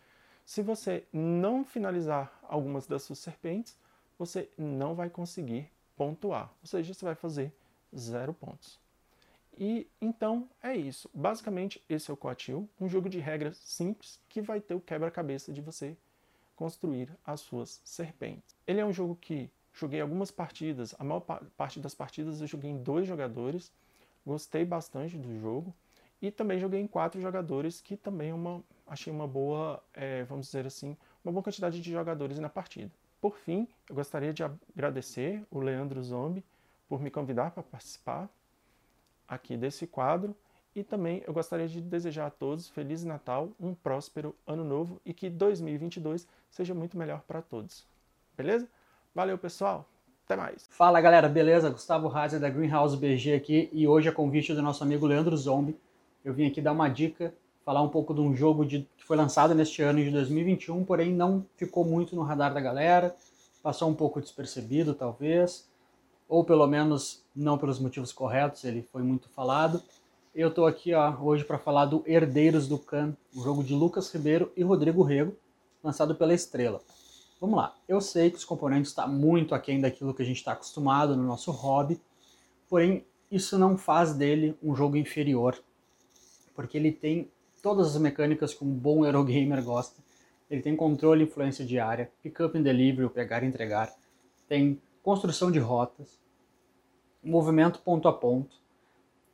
[0.46, 3.78] Se você não finalizar algumas das suas serpentes,
[4.18, 7.54] você não vai conseguir pontuar, ou seja, você vai fazer
[7.96, 8.80] zero pontos.
[9.58, 11.10] E então é isso.
[11.14, 15.52] Basicamente, esse é o Coatil, um jogo de regras simples que vai ter o quebra-cabeça
[15.52, 15.98] de você
[16.56, 18.56] construir as suas serpentes.
[18.66, 22.72] Ele é um jogo que joguei algumas partidas, a maior parte das partidas eu joguei
[22.72, 23.72] em dois jogadores,
[24.26, 25.74] gostei bastante do jogo.
[26.22, 30.46] E também joguei em quatro jogadores, que também é uma, achei uma boa, é, vamos
[30.46, 32.92] dizer assim, uma boa quantidade de jogadores na partida.
[33.20, 36.44] Por fim, eu gostaria de agradecer o Leandro Zombi
[36.88, 38.30] por me convidar para participar
[39.28, 40.36] aqui desse quadro
[40.76, 45.14] e também eu gostaria de desejar a todos Feliz Natal, um próspero Ano Novo e
[45.14, 47.86] que 2022 seja muito melhor para todos.
[48.38, 48.68] Beleza?
[49.14, 49.86] Valeu, pessoal!
[50.24, 50.66] Até mais!
[50.70, 51.70] Fala galera, beleza?
[51.70, 55.78] Gustavo Razer da Greenhouse BG aqui e hoje a convite do nosso amigo Leandro Zombi
[56.24, 59.18] eu vim aqui dar uma dica, falar um pouco de um jogo de, que foi
[59.18, 63.14] lançado neste ano de 2021, porém não ficou muito no radar da galera,
[63.62, 65.70] passou um pouco despercebido talvez,
[66.30, 69.84] ou pelo menos não pelos motivos corretos, ele foi muito falado.
[70.34, 74.10] Eu estou aqui ó, hoje para falar do Herdeiros do Khan, um jogo de Lucas
[74.14, 75.36] Ribeiro e Rodrigo Rego,
[75.84, 76.80] lançado pela Estrela.
[77.42, 80.38] Vamos lá, eu sei que os componentes estão tá muito aquém daquilo que a gente
[80.38, 82.00] está acostumado no nosso hobby,
[82.70, 85.62] porém isso não faz dele um jogo inferior
[86.56, 87.30] porque ele tem
[87.62, 90.02] todas as mecânicas que um bom Eurogamer gosta.
[90.50, 93.92] Ele tem controle e influência diária, pick-up and delivery, pegar e entregar,
[94.48, 96.20] tem construção de rotas,
[97.24, 98.60] movimento ponto a ponto,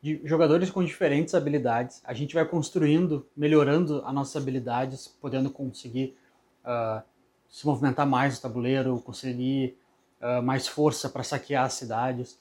[0.02, 2.02] de jogadores com diferentes habilidades.
[2.06, 6.15] A gente vai construindo, melhorando as nossas habilidades, podendo conseguir
[6.63, 7.02] uh,
[7.49, 9.77] se movimentar mais no tabuleiro, conseguir
[10.21, 12.39] uh, mais força para saquear as cidades.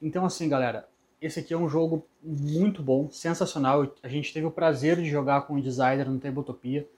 [0.00, 0.88] Então, assim, galera,
[1.20, 3.94] esse aqui é um jogo muito bom, sensacional.
[4.02, 6.88] A gente teve o prazer de jogar com o designer no Tabletopia.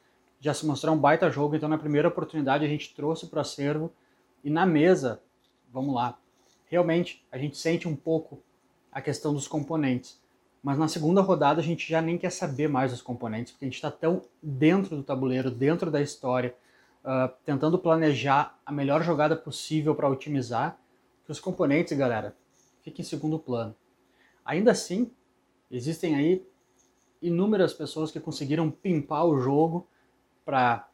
[0.40, 3.40] Já se mostrou um baita jogo, então na primeira oportunidade a gente trouxe para o
[3.40, 3.92] acervo.
[4.44, 5.20] E na mesa,
[5.72, 6.18] vamos lá,
[6.66, 8.40] realmente a gente sente um pouco
[8.90, 10.20] a questão dos componentes.
[10.62, 13.68] Mas na segunda rodada a gente já nem quer saber mais dos componentes, porque a
[13.68, 16.54] gente está tão dentro do tabuleiro, dentro da história,
[17.04, 20.78] uh, tentando planejar a melhor jogada possível para otimizar,
[21.24, 22.36] que os componentes, galera,
[22.82, 23.74] fiquem em segundo plano.
[24.44, 25.10] Ainda assim,
[25.70, 26.46] existem aí
[27.20, 29.86] inúmeras pessoas que conseguiram pimpar o jogo
[30.44, 30.88] para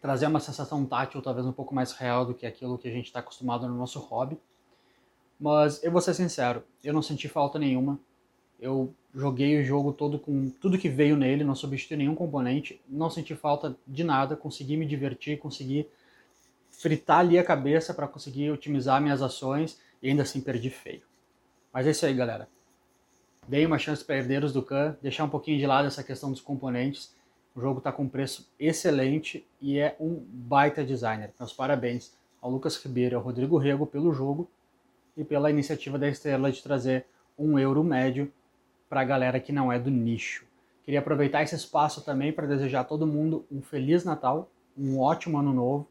[0.00, 3.06] trazer uma sensação tátil talvez um pouco mais real do que aquilo que a gente
[3.06, 4.40] está acostumado no nosso hobby.
[5.38, 7.98] Mas eu vou ser sincero, eu não senti falta nenhuma.
[8.60, 13.08] Eu joguei o jogo todo com tudo que veio nele, não substituí nenhum componente, não
[13.08, 15.88] senti falta de nada, consegui me divertir, consegui
[16.70, 21.02] fritar ali a cabeça para conseguir otimizar minhas ações e ainda assim perdi feio.
[21.72, 22.48] Mas é isso aí, galera.
[23.46, 26.40] Dei uma chance para herdeiros do Khan, deixar um pouquinho de lado essa questão dos
[26.40, 27.14] componentes.
[27.54, 31.32] O jogo está com um preço excelente e é um baita designer.
[31.38, 34.48] Meus parabéns ao Lucas Ribeiro e ao Rodrigo Rego pelo jogo
[35.16, 37.06] e pela iniciativa da Estrela de trazer
[37.38, 38.30] um euro médio
[38.88, 40.44] para a galera que não é do nicho.
[40.84, 45.38] Queria aproveitar esse espaço também para desejar a todo mundo um feliz Natal, um ótimo
[45.38, 45.86] ano novo,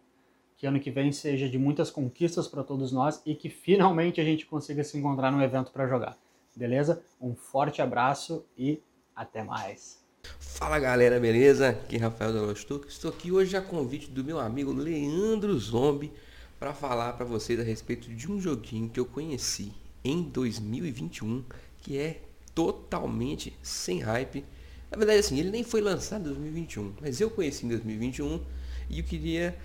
[0.58, 4.24] que ano que vem seja de muitas conquistas para todos nós e que finalmente a
[4.24, 6.18] gente consiga se encontrar num evento para jogar.
[6.56, 7.04] Beleza?
[7.22, 8.82] Um forte abraço e
[9.16, 10.04] até mais.
[10.40, 11.70] Fala galera, beleza?
[11.70, 12.88] Aqui é Rafael Dalostuc.
[12.88, 16.12] Estou aqui hoje a convite do meu amigo Leandro Zombi
[16.60, 19.72] para falar para vocês a respeito de um joguinho que eu conheci
[20.04, 21.44] em 2021
[21.80, 22.22] que é
[22.58, 24.44] totalmente sem hype.
[24.90, 28.42] Na verdade, assim, ele nem foi lançado em 2021, mas eu conheci em 2021
[28.90, 29.56] e eu queria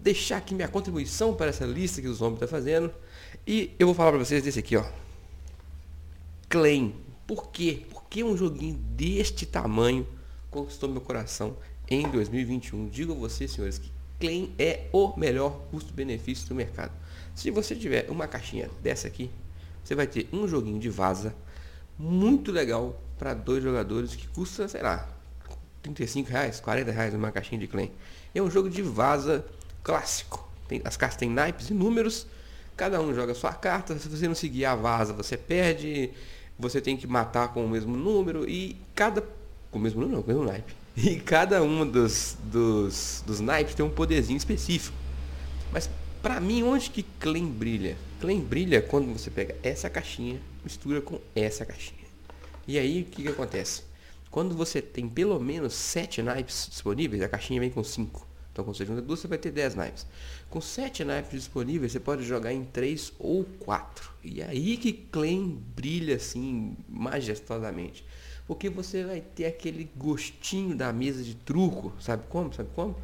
[0.00, 2.92] deixar aqui minha contribuição para essa lista que o Zombie está fazendo.
[3.46, 4.84] E eu vou falar para vocês desse aqui, ó.
[6.48, 6.92] Claim.
[7.24, 7.84] Por quê?
[7.88, 10.04] Porque um joguinho deste tamanho
[10.50, 11.56] conquistou meu coração
[11.88, 12.88] em 2021.
[12.88, 16.90] Digo a vocês, senhores, que Claim é o melhor custo-benefício do mercado.
[17.32, 19.30] Se você tiver uma caixinha dessa aqui,
[19.84, 21.32] você vai ter um joguinho de vaza
[22.00, 25.06] muito legal para dois jogadores que custa, sei lá,
[25.82, 27.90] 35 reais, 40 reais uma caixinha de Claim.
[28.34, 29.44] É um jogo de vaza
[29.82, 30.48] clássico.
[30.66, 32.26] Tem, as cartas têm naipes e números,
[32.74, 33.98] cada um joga sua carta.
[33.98, 36.10] Se você não seguir a vaza, você perde.
[36.58, 39.22] Você tem que matar com o mesmo número e cada.
[39.70, 40.74] Com o mesmo número, não, com o mesmo naipe.
[40.96, 44.96] E cada um dos, dos, dos naipes tem um poderzinho específico.
[45.72, 45.88] Mas
[46.20, 47.96] para mim, onde que Clem brilha?
[48.20, 52.00] Clem brilha quando você pega essa caixinha, mistura com essa caixinha.
[52.66, 53.82] E aí o que, que acontece?
[54.30, 58.26] Quando você tem pelo menos 7 naipes disponíveis, a caixinha vem com 5.
[58.52, 60.06] Então quando você junta duas, você vai ter 10 naipes.
[60.48, 64.10] Com 7 naipes disponíveis, você pode jogar em 3 ou 4.
[64.22, 68.04] E aí que Clem brilha assim majestosamente.
[68.46, 72.52] Porque você vai ter aquele gostinho da mesa de truco, sabe como?
[72.52, 72.96] Sabe como?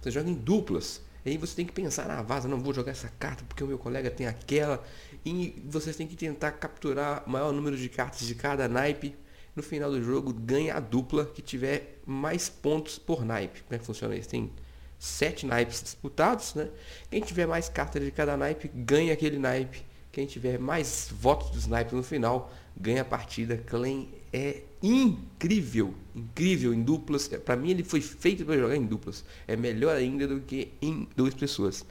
[0.00, 1.00] Você joga em duplas.
[1.24, 3.66] E aí você tem que pensar na vaza, não vou jogar essa carta porque o
[3.66, 4.82] meu colega tem aquela.
[5.24, 9.14] E vocês têm que tentar capturar o maior número de cartas de cada naipe.
[9.54, 13.62] No final do jogo, ganha a dupla que tiver mais pontos por naipe.
[13.62, 14.28] Como é que funciona isso?
[14.28, 14.50] Tem
[14.98, 16.68] sete naipes disputados, né?
[17.10, 19.82] Quem tiver mais cartas de cada naipe, ganha aquele naipe.
[20.12, 23.56] Quem tiver mais votos dos naipes no final, ganha a partida.
[23.58, 27.28] Clan é incrível, incrível em duplas.
[27.28, 29.24] Para mim ele foi feito para jogar em duplas.
[29.46, 31.84] É melhor ainda do que em duas pessoas.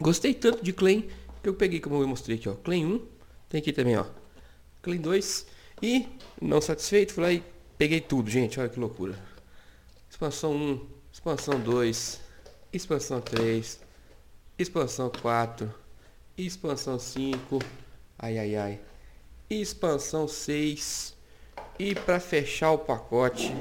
[0.00, 1.08] Gostei tanto de que
[1.48, 2.54] eu peguei como eu mostrei aqui, ó.
[2.54, 3.06] Clan 1,
[3.48, 4.04] tem aqui também, ó.
[4.82, 5.46] Clan 2
[5.82, 6.06] e
[6.40, 7.42] não satisfeito, fui lá e
[7.76, 8.60] peguei tudo, gente.
[8.60, 9.18] Olha que loucura.
[10.10, 12.20] Expansão 1, expansão 2,
[12.72, 13.80] expansão 3,
[14.58, 15.72] expansão 4,
[16.36, 17.58] expansão 5,
[18.18, 18.80] ai ai ai,
[19.48, 21.16] expansão 6
[21.78, 23.54] e para fechar o pacote,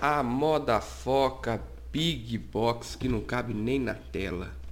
[0.00, 4.63] a moda foca Big Box que não cabe nem na tela.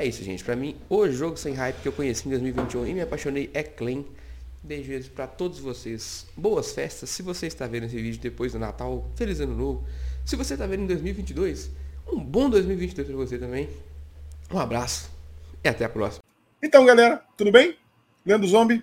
[0.00, 0.42] É isso, gente.
[0.42, 3.62] Para mim, o jogo sem hype que eu conheci em 2021 e me apaixonei é
[3.62, 4.02] Clean.
[4.62, 6.26] Beijos para todos vocês.
[6.34, 7.10] Boas festas.
[7.10, 9.84] Se você está vendo esse vídeo depois do Natal, feliz ano novo.
[10.24, 11.70] Se você está vendo em 2022,
[12.10, 13.68] um bom 2022 para você também.
[14.50, 15.10] Um abraço
[15.62, 16.24] e até a próxima.
[16.62, 17.76] Então, galera, tudo bem?
[18.24, 18.82] Leandro Zombie,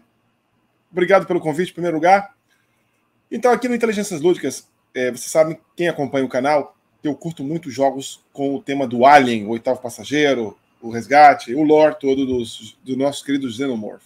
[0.91, 2.35] obrigado pelo convite em primeiro lugar.
[3.31, 7.71] Então, aqui no Inteligências Lúdicas, é, vocês sabem, quem acompanha o canal, eu curto muito
[7.71, 12.77] jogos com o tema do Alien, o oitavo passageiro, o resgate, o lore todo dos,
[12.83, 14.03] do nosso querido Xenomorph.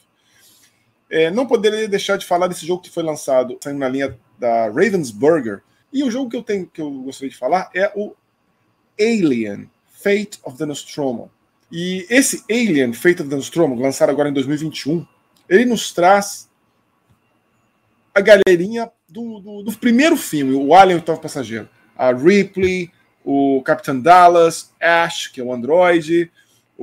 [1.09, 4.67] É, não poderia deixar de falar desse jogo que foi lançado, saindo na linha da
[4.67, 5.61] Ravensburger.
[5.91, 8.15] E o jogo que eu tenho que eu gostaria de falar é o
[8.99, 11.29] Alien, Fate of the Nostromo.
[11.69, 15.05] E esse Alien, Fate of the Nostromo, lançado agora em 2021,
[15.49, 16.49] ele nos traz
[18.13, 21.69] a galerinha do, do, do primeiro filme, o Alien Oitavo Passageiro.
[21.95, 22.89] A Ripley,
[23.23, 26.31] o Capitão Dallas, Ash, que é o androide,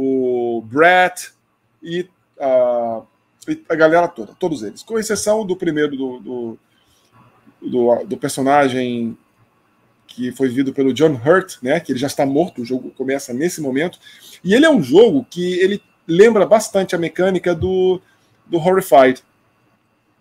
[0.01, 1.33] o Brett
[1.83, 2.09] e
[2.39, 3.03] a,
[3.69, 4.81] a galera toda, todos eles.
[4.81, 6.59] Com exceção do primeiro do, do,
[7.61, 9.19] do, do personagem
[10.07, 13.33] que foi vivido pelo John Hurt, né, que ele já está morto, o jogo começa
[13.33, 13.99] nesse momento.
[14.45, 18.01] E ele é um jogo que ele lembra bastante a mecânica do,
[18.47, 19.21] do Horrified.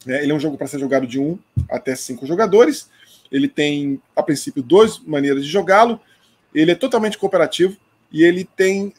[0.08, 0.24] Né?
[0.24, 1.38] Ele é um jogo para ser jogado de um
[1.70, 2.90] até cinco jogadores.
[3.32, 6.00] Ele tem, a princípio, duas maneiras de jogá-lo.
[6.54, 7.78] Ele é totalmente cooperativo
[8.12, 8.94] e ele tem uh,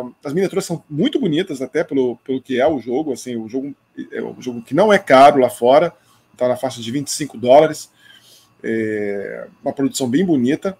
[0.00, 3.12] Uh, as miniaturas são muito bonitas, até pelo, pelo que é o jogo.
[3.12, 3.74] Assim, o jogo
[4.12, 5.92] é um jogo que não é caro lá fora,
[6.32, 7.90] está na faixa de 25 dólares.
[8.62, 10.76] É uma produção bem bonita.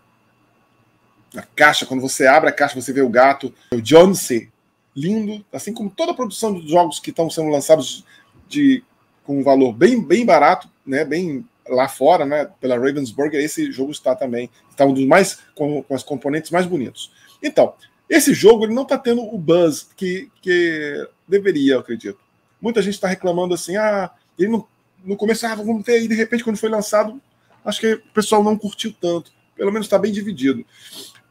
[1.37, 4.51] A caixa, quando você abre a caixa, você vê o gato, o Jonesy,
[4.97, 8.05] lindo, assim como toda a produção dos jogos que estão sendo lançados
[8.49, 8.83] de,
[9.25, 13.93] com um valor bem, bem barato, né, bem lá fora, né, pela Ravensburger, esse jogo
[13.93, 17.13] está também, está um dos mais, com, com os componentes mais bonitos.
[17.43, 17.75] Então,
[18.09, 22.19] esse jogo ele não está tendo o buzz que, que deveria, eu acredito.
[22.61, 24.67] Muita gente está reclamando assim, ah, ele não,
[25.05, 27.21] no começo, ah, vamos ter, e de repente, quando foi lançado,
[27.65, 29.33] acho que o pessoal não curtiu tanto.
[29.55, 30.65] Pelo menos está bem dividido.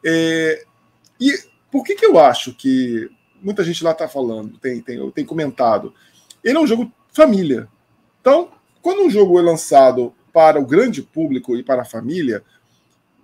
[0.04, 0.64] É,
[1.20, 1.32] e
[1.70, 3.10] por que, que eu acho que
[3.42, 5.92] muita gente lá está falando, tem, tem, tem comentado?
[6.44, 7.68] Ele é um jogo família.
[8.20, 12.44] Então, quando um jogo é lançado para o grande público e para a família,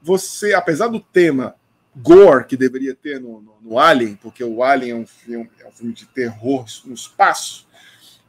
[0.03, 1.55] você, apesar do tema
[1.97, 5.69] gore que deveria ter no, no, no Alien, porque o Alien é um filme, é
[5.69, 7.67] um filme de terror no espaço,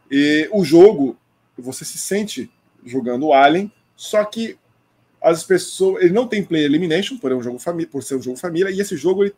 [0.10, 1.18] e o jogo,
[1.58, 2.52] você se sente
[2.86, 4.58] jogando o Alien, só que
[5.22, 6.04] as pessoas.
[6.04, 8.80] Ele não tem play elimination, por, um jogo família, por ser um jogo família, e
[8.80, 9.36] esse jogo ele,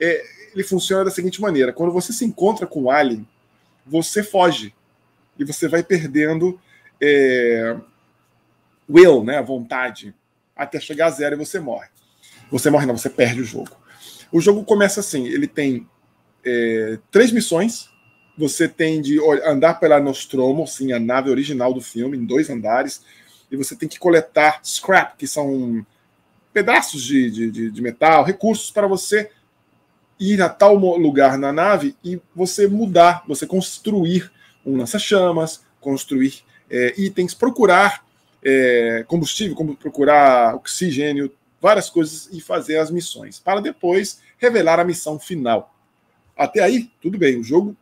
[0.00, 3.28] é, ele funciona da seguinte maneira: quando você se encontra com o Alien,
[3.86, 4.74] você foge.
[5.38, 6.60] E você vai perdendo
[7.00, 7.76] é,
[8.88, 10.14] will, né, vontade,
[10.54, 11.88] até chegar a zero e você morre.
[12.52, 13.70] Você morre, não, você perde o jogo.
[14.30, 15.88] O jogo começa assim: ele tem
[16.44, 17.90] é, três missões.
[18.36, 23.02] Você tem de andar pela Nostromo, sim, a nave original do filme, em dois andares.
[23.50, 25.84] E você tem que coletar scrap, que são
[26.52, 29.30] pedaços de, de, de metal, recursos para você
[30.18, 34.30] ir a tal lugar na nave e você mudar, você construir
[34.64, 38.04] um lança-chamas, construir é, itens, procurar
[38.42, 41.30] é, combustível, como procurar oxigênio,
[41.62, 45.72] várias coisas e fazer as missões, para depois revelar a missão final.
[46.36, 47.76] Até aí, tudo bem, o jogo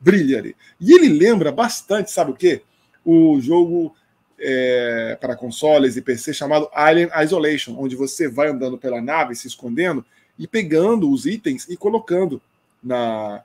[0.00, 0.56] brilha ali.
[0.80, 2.62] E ele lembra bastante, sabe o quê?
[3.04, 3.94] O jogo
[4.36, 9.46] é, para consoles e PC chamado Alien Isolation, onde você vai andando pela nave, se
[9.46, 10.04] escondendo
[10.36, 12.42] e pegando os itens e colocando
[12.82, 13.44] na.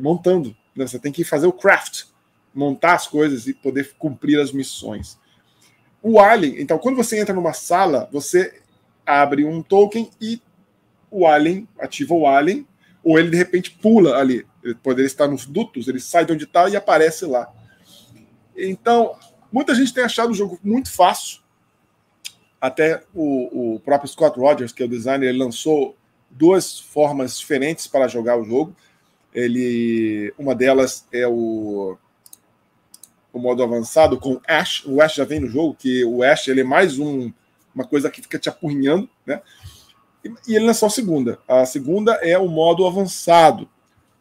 [0.00, 0.54] montando.
[0.76, 0.86] Né?
[0.86, 2.04] Você tem que fazer o craft,
[2.54, 5.18] montar as coisas e poder cumprir as missões.
[6.00, 8.60] O Alien, então, quando você entra numa sala, você
[9.06, 10.40] abre um token e
[11.10, 12.66] o alien, ativa o alien,
[13.02, 14.46] ou ele de repente pula ali.
[14.62, 17.52] Ele poderia estar nos dutos, ele sai de onde está e aparece lá.
[18.56, 19.16] Então,
[19.52, 21.40] muita gente tem achado o jogo muito fácil.
[22.60, 25.96] Até o, o próprio Scott Rogers, que é o designer, ele lançou
[26.30, 28.74] duas formas diferentes para jogar o jogo.
[29.34, 31.96] Ele, uma delas é o,
[33.32, 34.82] o modo avançado com Ash.
[34.86, 37.30] O Ash já vem no jogo, que o Ash ele é mais um
[37.74, 39.42] uma coisa que fica te apurrinhando, né?
[40.46, 41.38] E, ele lançou a segunda.
[41.46, 43.68] A segunda é o modo avançado.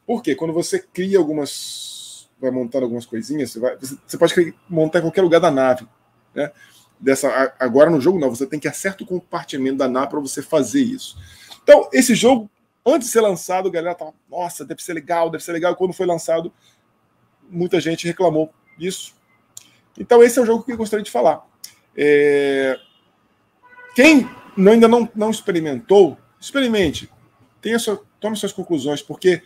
[0.05, 0.35] Por quê?
[0.35, 2.29] Quando você cria algumas.
[2.39, 5.87] vai montando algumas coisinhas, você, vai, você pode montar em qualquer lugar da nave.
[6.35, 6.51] Né?
[6.99, 10.41] Dessa, agora no jogo, não, você tem que acertar o compartimento da nave para você
[10.41, 11.17] fazer isso.
[11.61, 12.49] Então, esse jogo,
[12.85, 15.75] antes de ser lançado, a galera tava, nossa, deve ser legal, deve ser legal.
[15.75, 16.51] Quando foi lançado,
[17.49, 19.15] muita gente reclamou disso.
[19.97, 21.45] Então, esse é o jogo que eu gostaria de falar.
[21.95, 22.77] É,
[23.95, 27.09] quem ainda não, não experimentou, experimente.
[27.61, 29.41] Tenha sua, tome suas conclusões, porque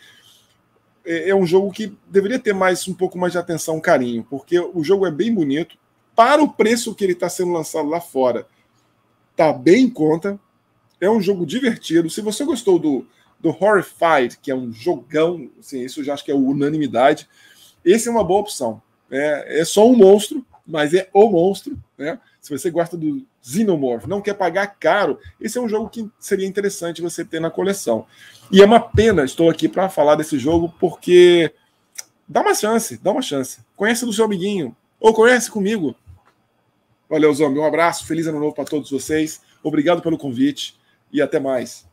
[1.06, 4.60] é, é um jogo que deveria ter mais um pouco mais de atenção, carinho, porque
[4.60, 5.78] o jogo é bem bonito.
[6.16, 8.48] Para o preço que ele está sendo lançado lá fora,
[9.36, 10.40] tá bem em conta.
[11.00, 12.10] É um jogo divertido.
[12.10, 13.06] Se você gostou do,
[13.40, 17.30] do Horrified, que é um jogão, assim, isso já acho que é unanimidade,
[17.86, 18.82] esse é uma boa opção.
[19.10, 21.78] É, é só um monstro, mas é o monstro.
[21.98, 22.20] Né?
[22.48, 26.48] Se você gosta do Xenomorph, não quer pagar caro, esse é um jogo que seria
[26.48, 28.06] interessante você ter na coleção.
[28.50, 31.54] E é uma pena, estou aqui para falar desse jogo, porque
[32.26, 33.60] dá uma chance, dá uma chance.
[33.76, 35.94] Conhece do seu amiguinho, ou conhece comigo.
[37.10, 37.60] Valeu, Zombie.
[37.60, 39.42] Um abraço, feliz ano novo para todos vocês.
[39.62, 40.80] Obrigado pelo convite
[41.12, 41.87] e até mais.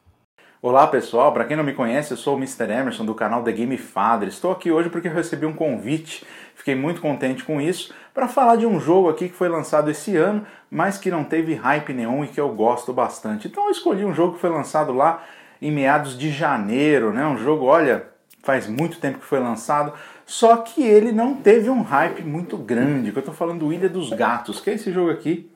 [0.66, 2.72] Olá pessoal, para quem não me conhece, eu sou o Mr.
[2.72, 4.28] Emerson do canal The Game Father.
[4.28, 8.64] Estou aqui hoje porque recebi um convite, fiquei muito contente com isso, para falar de
[8.64, 12.28] um jogo aqui que foi lançado esse ano, mas que não teve hype nenhum e
[12.28, 13.46] que eu gosto bastante.
[13.46, 15.22] Então eu escolhi um jogo que foi lançado lá
[15.60, 17.26] em meados de janeiro, né?
[17.26, 18.06] Um jogo, olha,
[18.42, 19.92] faz muito tempo que foi lançado,
[20.24, 23.12] só que ele não teve um hype muito grande.
[23.12, 25.50] Que eu estou falando do Ilha dos Gatos, que é esse jogo aqui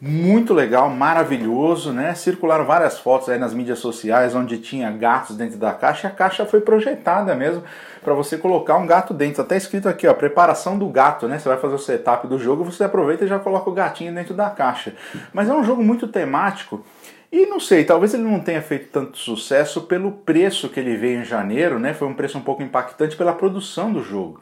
[0.00, 2.14] muito legal, maravilhoso, né?
[2.14, 6.06] Circularam várias fotos aí nas mídias sociais onde tinha gatos dentro da caixa.
[6.06, 7.64] A caixa foi projetada mesmo
[8.02, 9.42] para você colocar um gato dentro.
[9.42, 11.38] Até escrito aqui, ó, preparação do gato, né?
[11.38, 14.34] Você vai fazer o setup do jogo, você aproveita e já coloca o gatinho dentro
[14.34, 14.94] da caixa.
[15.32, 16.84] Mas é um jogo muito temático
[17.30, 21.20] E não sei, talvez ele não tenha feito tanto sucesso pelo preço que ele veio
[21.20, 21.92] em janeiro, né?
[21.92, 24.40] Foi um preço um pouco impactante pela produção do jogo.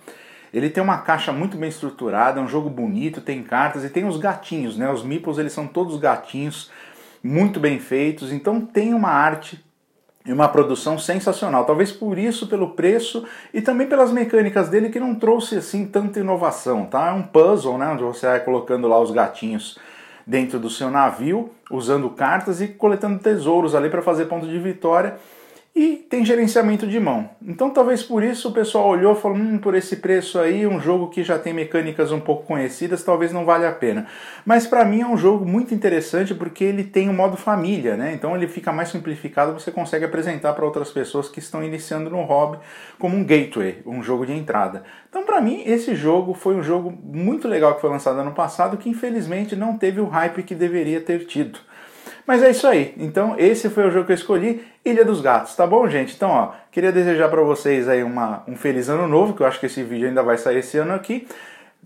[0.53, 4.07] Ele tem uma caixa muito bem estruturada, é um jogo bonito, tem cartas e tem
[4.07, 4.91] os gatinhos, né?
[4.91, 6.71] Os meeples, eles são todos gatinhos,
[7.23, 9.65] muito bem feitos, então tem uma arte
[10.25, 11.65] e uma produção sensacional.
[11.65, 13.25] Talvez por isso, pelo preço
[13.55, 17.09] e também pelas mecânicas dele que não trouxe assim tanta inovação, tá?
[17.09, 19.79] É um puzzle, né, onde você vai colocando lá os gatinhos
[20.27, 25.17] dentro do seu navio, usando cartas e coletando tesouros ali para fazer ponto de vitória
[25.77, 27.29] e tem gerenciamento de mão.
[27.47, 30.81] Então talvez por isso o pessoal olhou e falou: hum, por esse preço aí, um
[30.81, 34.07] jogo que já tem mecânicas um pouco conhecidas, talvez não valha a pena.
[34.47, 37.95] Mas para mim é um jogo muito interessante porque ele tem o um modo família,
[37.95, 38.15] né?
[38.15, 42.23] Então ele fica mais simplificado, você consegue apresentar para outras pessoas que estão iniciando no
[42.23, 42.59] hobby
[42.99, 44.83] como um gateway, um jogo de entrada.
[45.11, 48.79] Então para mim esse jogo foi um jogo muito legal que foi lançado ano passado,
[48.79, 51.59] que infelizmente não teve o hype que deveria ter tido.
[52.27, 52.93] Mas é isso aí.
[52.99, 56.15] Então, esse foi o jogo que eu escolhi, Ilha dos Gatos, tá bom, gente?
[56.15, 59.61] Então, ó, queria desejar para vocês aí uma, um feliz ano novo, que eu acho
[59.61, 61.27] que esse vídeo ainda vai sair esse ano aqui.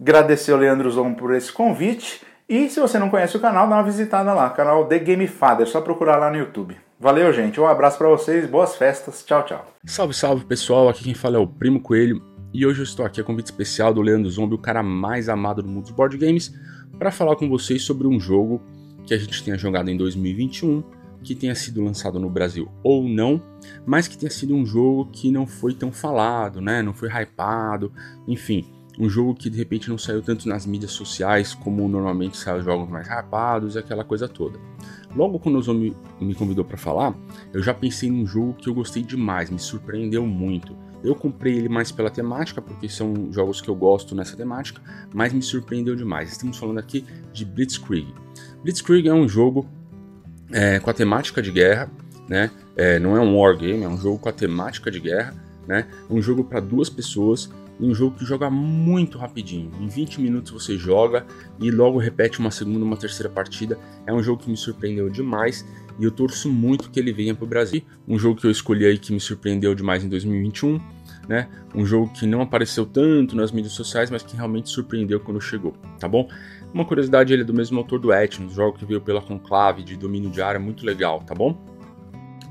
[0.01, 2.23] Agradecer ao Leandro Zon por esse convite.
[2.49, 5.67] E se você não conhece o canal, dá uma visitada lá, canal The Game Father,
[5.67, 6.77] só procurar lá no YouTube.
[6.99, 7.61] Valeu, gente.
[7.61, 9.25] Um abraço para vocês, boas festas.
[9.25, 9.67] Tchau, tchau.
[9.85, 10.89] Salve, salve, pessoal.
[10.89, 12.21] Aqui quem fala é o Primo Coelho.
[12.53, 15.63] E hoje eu estou aqui a convite especial do Leandro Zombie, o cara mais amado
[15.63, 16.53] do mundo dos board games,
[16.99, 18.61] para falar com vocês sobre um jogo
[19.11, 20.85] que a gente tenha jogado em 2021,
[21.25, 23.43] que tenha sido lançado no Brasil ou não,
[23.85, 26.81] mas que tenha sido um jogo que não foi tão falado, né?
[26.81, 27.93] Não foi hypado,
[28.29, 28.65] enfim,
[28.97, 32.65] um jogo que de repente não saiu tanto nas mídias sociais como normalmente saem os
[32.65, 34.61] jogos mais hypados e aquela coisa toda.
[35.17, 37.13] Logo quando o Zoom me convidou para falar,
[37.53, 40.77] eu já pensei num jogo que eu gostei demais, me surpreendeu muito.
[41.03, 44.81] Eu comprei ele mais pela temática, porque são jogos que eu gosto nessa temática,
[45.15, 46.31] mas me surpreendeu demais.
[46.33, 48.15] Estamos falando aqui de Blitzkrieg.
[48.63, 49.67] Blitzkrieg é um jogo
[50.53, 51.91] é, com a temática de guerra,
[52.29, 52.51] né?
[52.77, 55.35] É, não é um wargame, é um jogo com a temática de guerra,
[55.67, 55.87] né?
[56.09, 57.51] É um jogo para duas pessoas
[57.81, 59.71] um jogo que joga muito rapidinho.
[59.81, 61.27] Em 20 minutos você joga
[61.59, 63.79] e logo repete uma segunda, uma terceira partida.
[64.07, 65.67] É um jogo que me surpreendeu demais
[65.99, 67.83] e eu torço muito que ele venha para o Brasil.
[68.07, 70.81] Um jogo que eu escolhi aí que me surpreendeu demais em 2021,
[71.29, 71.49] né?
[71.75, 75.75] Um jogo que não apareceu tanto nas mídias sociais, mas que realmente surpreendeu quando chegou,
[75.99, 76.29] tá bom?
[76.73, 79.97] Uma curiosidade, ele é do mesmo autor do Etnos, jogo que veio pela Conclave de
[79.97, 81.70] domínio de área, muito legal, tá bom?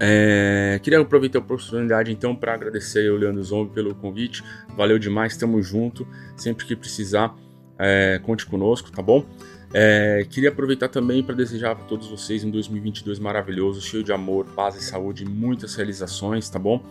[0.01, 4.43] É, queria aproveitar a oportunidade então para agradecer ao Leandro Zombi pelo convite.
[4.75, 6.07] Valeu demais, estamos junto.
[6.37, 7.35] Sempre que precisar,
[7.77, 9.25] é, conte conosco, tá bom?
[9.71, 14.45] É, queria aproveitar também para desejar para todos vocês um 2022 maravilhoso, cheio de amor,
[14.55, 16.83] paz e saúde, muitas realizações, tá bom?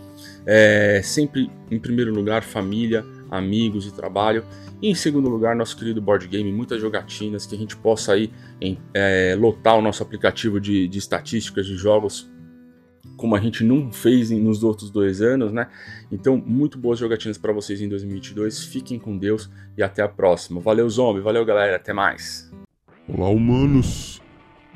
[0.47, 4.45] É, sempre em primeiro lugar, família, amigos e trabalho.
[4.81, 8.31] E em segundo lugar, nosso querido board game, muitas jogatinas, que a gente possa aí
[8.61, 12.31] em, é, lotar o nosso aplicativo de, de estatísticas de jogos
[13.19, 15.67] como a gente não fez nos outros dois anos, né?
[16.11, 18.65] Então, muito boas jogatinas para vocês em 2022.
[18.65, 20.61] Fiquem com Deus e até a próxima.
[20.61, 21.21] Valeu, Zombie.
[21.21, 21.77] Valeu, galera.
[21.77, 22.51] Até mais.
[23.07, 24.23] Olá, humanos.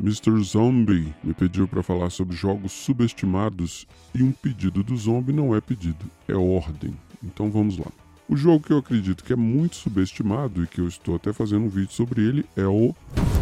[0.00, 0.42] Mr.
[0.42, 5.60] Zombie me pediu para falar sobre jogos subestimados e um pedido do Zombie não é
[5.60, 6.92] pedido, é ordem.
[7.22, 7.86] Então vamos lá.
[8.28, 11.66] O jogo que eu acredito que é muito subestimado e que eu estou até fazendo
[11.66, 12.94] um vídeo sobre ele é o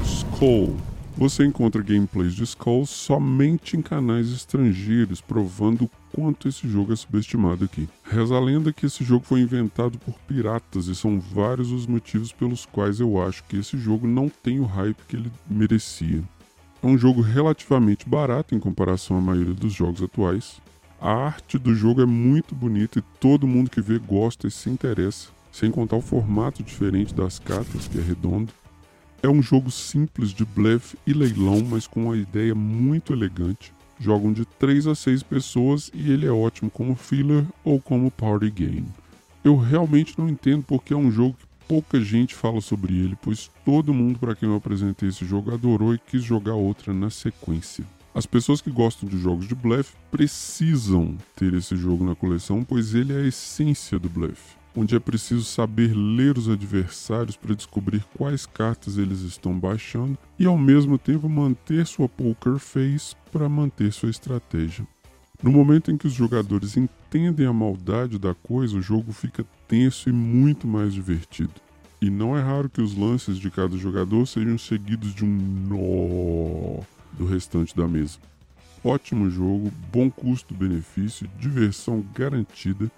[0.04, 0.76] Skull.
[1.16, 6.96] Você encontra gameplays de Skull somente em canais estrangeiros, provando o quanto esse jogo é
[6.96, 7.88] subestimado aqui.
[8.04, 12.32] Reza a lenda que esse jogo foi inventado por piratas e são vários os motivos
[12.32, 16.22] pelos quais eu acho que esse jogo não tem o hype que ele merecia.
[16.82, 20.60] É um jogo relativamente barato em comparação à maioria dos jogos atuais.
[20.98, 24.70] A arte do jogo é muito bonita e todo mundo que vê gosta e se
[24.70, 28.52] interessa, sem contar o formato diferente das cartas, que é redondo.
[29.22, 33.70] É um jogo simples de blefe e leilão, mas com uma ideia muito elegante.
[33.98, 38.50] Jogam de 3 a 6 pessoas e ele é ótimo como filler ou como party
[38.50, 38.88] game.
[39.44, 43.50] Eu realmente não entendo porque é um jogo que pouca gente fala sobre ele, pois
[43.62, 47.84] todo mundo para quem eu apresentei esse jogo adorou e quis jogar outra na sequência.
[48.14, 52.94] As pessoas que gostam de jogos de blefe precisam ter esse jogo na coleção, pois
[52.94, 58.04] ele é a essência do blefe, onde é preciso saber ler os adversários para descobrir
[58.16, 63.92] quais cartas eles estão baixando e ao mesmo tempo manter sua poker face para manter
[63.92, 64.86] sua estratégia.
[65.42, 70.08] No momento em que os jogadores entendem a maldade da coisa, o jogo fica tenso
[70.08, 71.54] e muito mais divertido.
[72.00, 75.28] E não é raro que os lances de cada jogador sejam seguidos de um
[75.68, 78.18] nó do restante da mesa.
[78.82, 82.90] Ótimo jogo, bom custo-benefício, diversão garantida.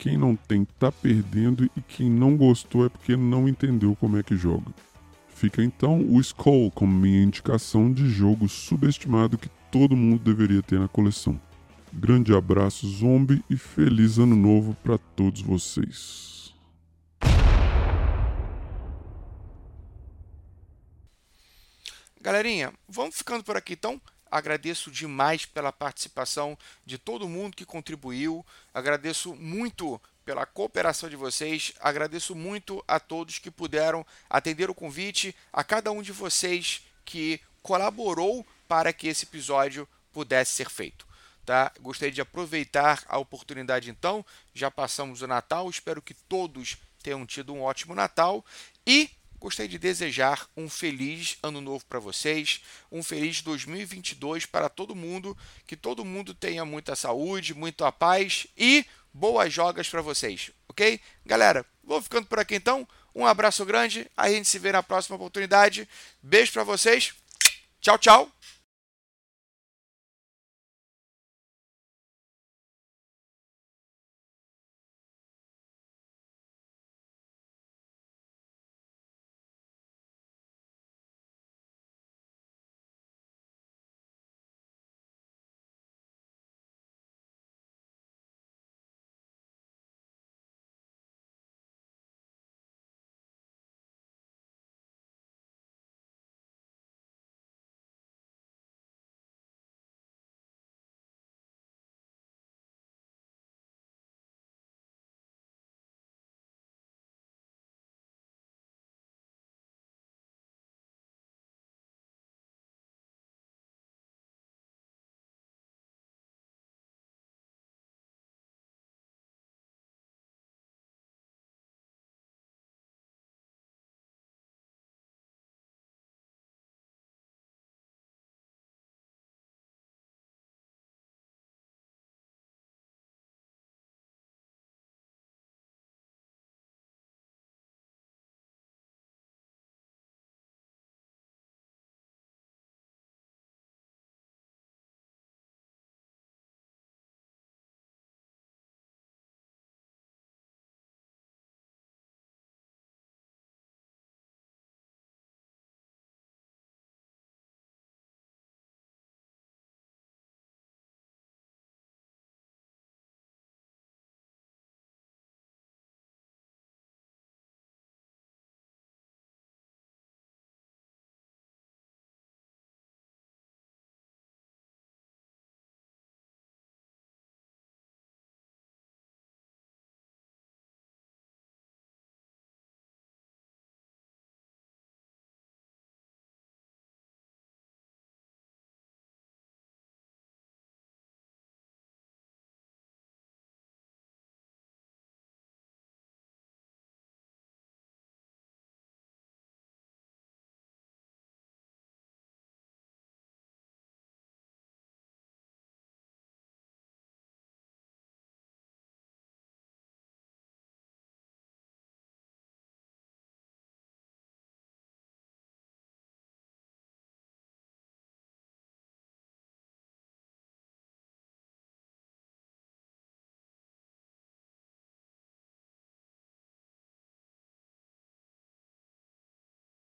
[0.00, 4.22] Quem não tem tá perdendo e quem não gostou é porque não entendeu como é
[4.22, 4.72] que joga.
[5.28, 10.80] Fica então o Skull como minha indicação de jogo subestimado que todo mundo deveria ter
[10.80, 11.38] na coleção.
[11.92, 16.54] Grande abraço, zombie, e feliz ano novo para todos vocês.
[22.22, 24.00] Galerinha, vamos ficando por aqui então.
[24.30, 26.56] Agradeço demais pela participação
[26.86, 28.44] de todo mundo que contribuiu.
[28.72, 31.72] Agradeço muito pela cooperação de vocês.
[31.80, 37.40] Agradeço muito a todos que puderam atender o convite, a cada um de vocês que
[37.62, 41.06] colaborou para que esse episódio pudesse ser feito.
[41.44, 41.72] Tá?
[41.80, 44.24] Gostaria de aproveitar a oportunidade então.
[44.54, 48.44] Já passamos o Natal, espero que todos tenham tido um ótimo Natal
[48.86, 49.10] e
[49.40, 52.60] gostaria de desejar um feliz ano novo para vocês,
[52.92, 55.36] um feliz 2022 para todo mundo,
[55.66, 61.00] que todo mundo tenha muita saúde, muita paz e boas jogas para vocês, ok?
[61.24, 62.86] Galera, vou ficando por aqui então.
[63.14, 65.88] Um abraço grande, a gente se vê na próxima oportunidade.
[66.22, 67.14] Beijo para vocês.
[67.80, 68.39] Tchau, tchau.